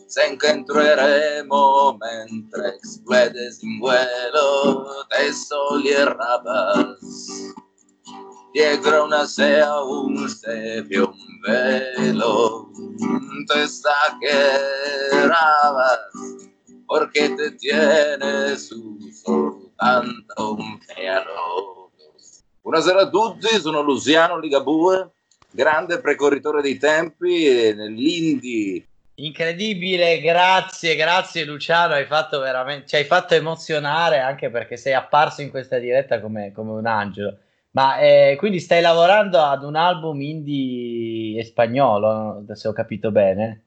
Se 0.08 0.26
encontraremos 0.26 1.98
mentre 2.00 2.68
explodes 2.70 3.64
en 3.64 3.80
vuelo, 3.80 5.06
te 5.10 5.32
sollierrabas. 5.34 6.98
Dietro 8.52 9.04
una 9.04 9.26
sea 9.28 9.84
un 9.84 10.28
sepio, 10.28 11.10
un 11.10 11.40
velo, 11.46 12.72
te 13.46 13.62
exagerabas 13.62 14.80
porque 16.88 17.30
te 17.36 17.56
tiene 17.58 18.58
su 18.58 18.98
soltanto 19.12 20.56
un 20.56 20.80
pelo. 20.80 21.92
Buonasera 22.62 23.02
a 23.02 23.10
tutti, 23.10 23.48
sono 23.60 23.82
Luciano 23.82 24.40
Ligabue, 24.40 25.12
grande 25.52 26.00
precorritore 26.00 26.64
dei 26.64 26.80
tempi 26.80 27.72
nell'indie. 27.76 28.84
Incredibile, 29.14 30.22
grazie, 30.22 30.96
grazie 30.96 31.46
Luciano, 31.46 31.94
hai 31.94 32.08
fatto 32.08 32.40
veramente, 32.40 32.88
ci 32.88 32.96
hai 32.96 33.04
fatto 33.04 33.36
emozionare 33.36 34.18
anche 34.18 34.50
perché 34.50 34.76
sei 34.76 34.94
apparso 34.94 35.44
in 35.44 35.52
questa 35.52 35.78
diretta 35.78 36.20
come, 36.20 36.52
come 36.52 36.72
un 36.72 36.88
angelo. 36.88 37.38
Ma 37.72 38.00
eh, 38.00 38.36
quindi 38.38 38.60
stai 38.60 38.82
lavorando 38.82 39.40
ad 39.40 39.64
un 39.64 39.76
album 39.76 40.22
indie 40.22 41.44
spagnolo, 41.44 42.44
se 42.54 42.68
ho 42.68 42.74
capito 42.74 43.12
bene? 43.12 43.66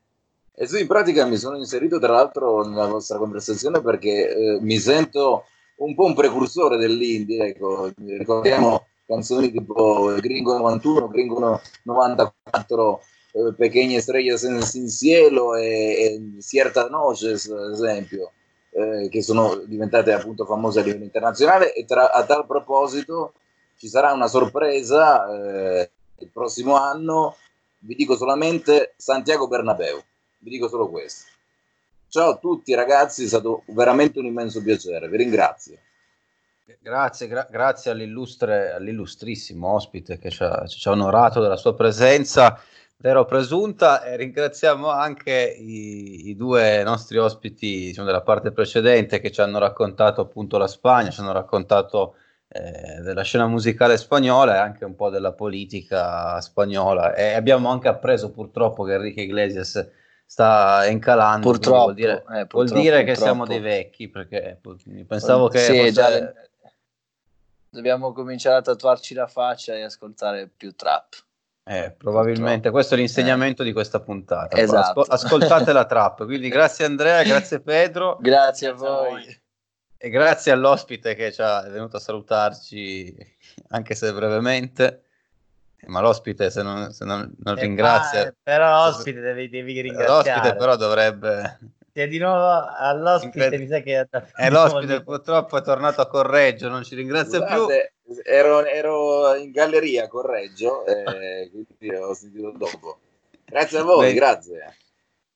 E 0.55 0.67
sì, 0.67 0.81
in 0.81 0.87
pratica 0.87 1.25
mi 1.25 1.37
sono 1.37 1.57
inserito 1.57 1.99
tra 1.99 2.13
l'altro 2.13 2.67
nella 2.67 2.87
vostra 2.87 3.19
conversazione 3.19 3.81
perché 3.81 4.29
eh, 4.29 4.59
mi 4.61 4.77
sento 4.77 5.45
un 5.77 5.95
po' 5.95 6.05
un 6.05 6.15
precursore 6.15 6.77
dell'indie, 6.77 7.47
ecco, 7.49 7.93
ricordiamo 7.97 8.87
canzoni 9.07 9.51
tipo 9.51 10.15
Gringo 10.21 10.57
91, 10.57 11.09
Gringo 11.09 11.61
94, 11.85 13.03
eh, 13.33 13.55
Pequeña 13.57 13.99
Estrella 13.99 14.37
Sin, 14.37 14.61
Sin 14.63 14.89
Cielo 14.89 15.57
e, 15.57 15.65
e 15.65 16.41
Ciertas 16.41 16.89
Noches, 16.91 17.49
ad 17.49 17.73
esempio, 17.73 18.33
eh, 18.71 19.09
che 19.09 19.23
sono 19.23 19.57
diventate 19.67 20.13
appunto 20.13 20.45
famose 20.45 20.81
a 20.81 20.83
livello 20.83 21.05
internazionale 21.05 21.73
e 21.75 21.85
tra- 21.85 22.13
a 22.13 22.25
tal 22.25 22.47
proposito 22.47 23.35
ci 23.77 23.89
sarà 23.89 24.13
una 24.13 24.29
sorpresa 24.29 25.29
eh, 25.29 25.91
il 26.19 26.29
prossimo 26.29 26.77
anno, 26.77 27.37
vi 27.81 27.95
dico 27.95 28.17
solamente 28.17 28.95
Santiago 28.97 29.49
Bernabeu, 29.49 30.01
vi 30.39 30.51
dico 30.51 30.69
solo 30.69 30.89
questo. 30.89 31.31
Ciao 32.09 32.33
a 32.33 32.37
tutti 32.37 32.75
ragazzi, 32.75 33.25
è 33.25 33.27
stato 33.27 33.63
veramente 33.69 34.19
un 34.19 34.27
immenso 34.27 34.63
piacere, 34.63 35.09
vi 35.09 35.17
ringrazio. 35.17 35.79
Grazie, 36.81 37.27
gra- 37.27 37.49
grazie 37.51 37.91
all'illustre, 37.91 38.73
all'illustrissimo 38.73 39.69
ospite 39.69 40.19
che 40.19 40.31
ci 40.31 40.43
ha, 40.43 40.67
ci 40.67 40.87
ha 40.89 40.93
onorato 40.93 41.41
della 41.41 41.57
sua 41.57 41.75
presenza, 41.75 42.61
vera 42.99 43.21
o 43.21 43.25
presunta, 43.25 44.05
e 44.05 44.17
ringraziamo 44.17 44.89
anche 44.89 45.57
i, 45.59 46.29
i 46.29 46.37
due 46.37 46.83
nostri 46.83 47.19
ospiti 47.19 47.87
diciamo, 47.87 48.07
della 48.07 48.23
parte 48.23 48.53
precedente 48.53 49.21
che 49.21 49.33
ci 49.33 49.41
hanno 49.41 49.59
raccontato 49.59 50.21
appunto 50.21 50.57
la 50.59 50.69
Spagna, 50.69 51.11
ci 51.11 51.21
hanno 51.21 51.33
raccontato 51.33 52.17
eh, 52.53 53.01
della 53.01 53.23
scena 53.23 53.47
musicale 53.47 53.97
spagnola 53.97 54.57
e 54.57 54.59
anche 54.59 54.85
un 54.85 54.95
po' 54.95 55.09
della 55.09 55.33
politica 55.33 56.39
spagnola 56.41 57.15
e 57.15 57.33
abbiamo 57.33 57.71
anche 57.71 57.89
appreso 57.89 58.31
purtroppo 58.31 58.85
che 58.85 58.93
Enrique 58.95 59.23
Iglesias 59.23 59.89
sta 60.27 60.87
incalando, 60.87 61.49
Purtroppo, 61.49 61.83
vuol 61.83 61.95
dire, 61.95 62.13
eh, 62.13 62.23
vuol 62.25 62.47
purtroppo, 62.47 62.81
dire 62.81 63.05
che 63.05 63.15
siamo 63.15 63.47
dei 63.47 63.61
vecchi 63.61 64.09
perché 64.09 64.59
eh, 64.63 65.05
pensavo 65.07 65.49
che 65.49 65.59
Sì, 65.59 65.77
fosse- 65.79 65.93
già- 65.93 66.33
dobbiamo 67.71 68.13
cominciare 68.13 68.57
a 68.57 68.63
tatuarci 68.63 69.15
la 69.15 69.27
faccia 69.27 69.75
e 69.75 69.83
ascoltare 69.83 70.49
più 70.55 70.75
trap. 70.75 71.25
Eh, 71.65 71.95
probabilmente 71.97 72.71
questo 72.71 72.95
è 72.95 72.97
l'insegnamento 72.99 73.63
di 73.63 73.73
questa 73.73 74.01
puntata. 74.01 74.57
Esatto. 74.57 75.01
Asco- 75.01 75.13
ascoltate 75.13 75.73
la 75.73 75.87
trap. 75.87 76.25
Quindi 76.25 76.49
grazie 76.51 76.85
Andrea, 76.85 77.23
grazie 77.23 77.61
Pedro 77.61 78.19
Grazie 78.21 78.69
a 78.69 78.73
voi. 78.73 79.42
E 80.05 80.09
grazie 80.11 80.51
all'ospite 80.51 81.15
che 81.15 81.31
ci 81.33 81.41
ha- 81.41 81.65
è 81.65 81.71
venuto 81.71 81.97
a 81.97 82.01
salutarci, 82.01 83.15
anche 83.69 83.95
se 83.95 84.13
brevemente. 84.13 85.05
Eh, 85.77 85.89
Ma 85.89 86.01
l'ospite 86.01 86.51
se 86.51 86.63
non, 86.63 86.91
se 86.93 87.05
non- 87.05 87.33
non 87.39 87.57
Eh, 87.57 87.61
ringrazia, 87.63 88.25
ma- 88.25 88.35
però 88.43 88.87
l'ospite 88.87 89.21
devi, 89.21 89.49
devi 89.49 89.81
ringraziare. 89.81 90.41
l'ospite 90.41 90.57
però 90.57 90.77
dovrebbe... 90.77 91.59
Se 91.93 92.07
di 92.09 92.19
nuovo 92.19 92.65
all'ospite 92.79 93.39
Incred- 93.45 93.61
mi 93.61 93.67
sa 93.69 93.81
che 93.81 94.09
E 94.37 94.51
l'ospite 94.51 95.03
purtroppo 95.03 95.59
è 95.59 95.63
tornato 95.63 96.01
a 96.01 96.09
Correggio, 96.09 96.69
non 96.69 96.83
ci 96.85 96.95
ringrazia 96.95 97.43
più. 97.45 97.55
Scusate, 97.65 97.93
ero, 98.25 98.65
ero 98.65 99.35
in 99.37 99.51
galleria 99.51 100.05
a 100.05 100.09
Correggio, 100.09 100.85
eh, 100.87 101.51
quindi 101.51 101.95
ho 101.95 102.15
sentito 102.15 102.51
dopo. 102.57 102.99
Grazie 103.45 103.79
a 103.79 103.83
voi, 103.83 104.09
Beh, 104.09 104.15
grazie. 104.15 104.77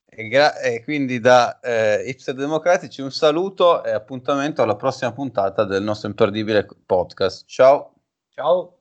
E, 0.09 0.27
gra- 0.27 0.57
e 0.59 0.83
quindi 0.83 1.19
da 1.19 1.59
eh, 1.59 2.03
Hipster 2.07 2.33
Democratici 2.33 3.01
un 3.01 3.11
saluto 3.11 3.83
e 3.83 3.91
appuntamento 3.91 4.61
alla 4.61 4.75
prossima 4.75 5.11
puntata 5.11 5.63
del 5.65 5.83
nostro 5.83 6.07
imperdibile 6.07 6.65
podcast. 6.85 7.45
Ciao! 7.45 7.93
Ciao. 8.29 8.76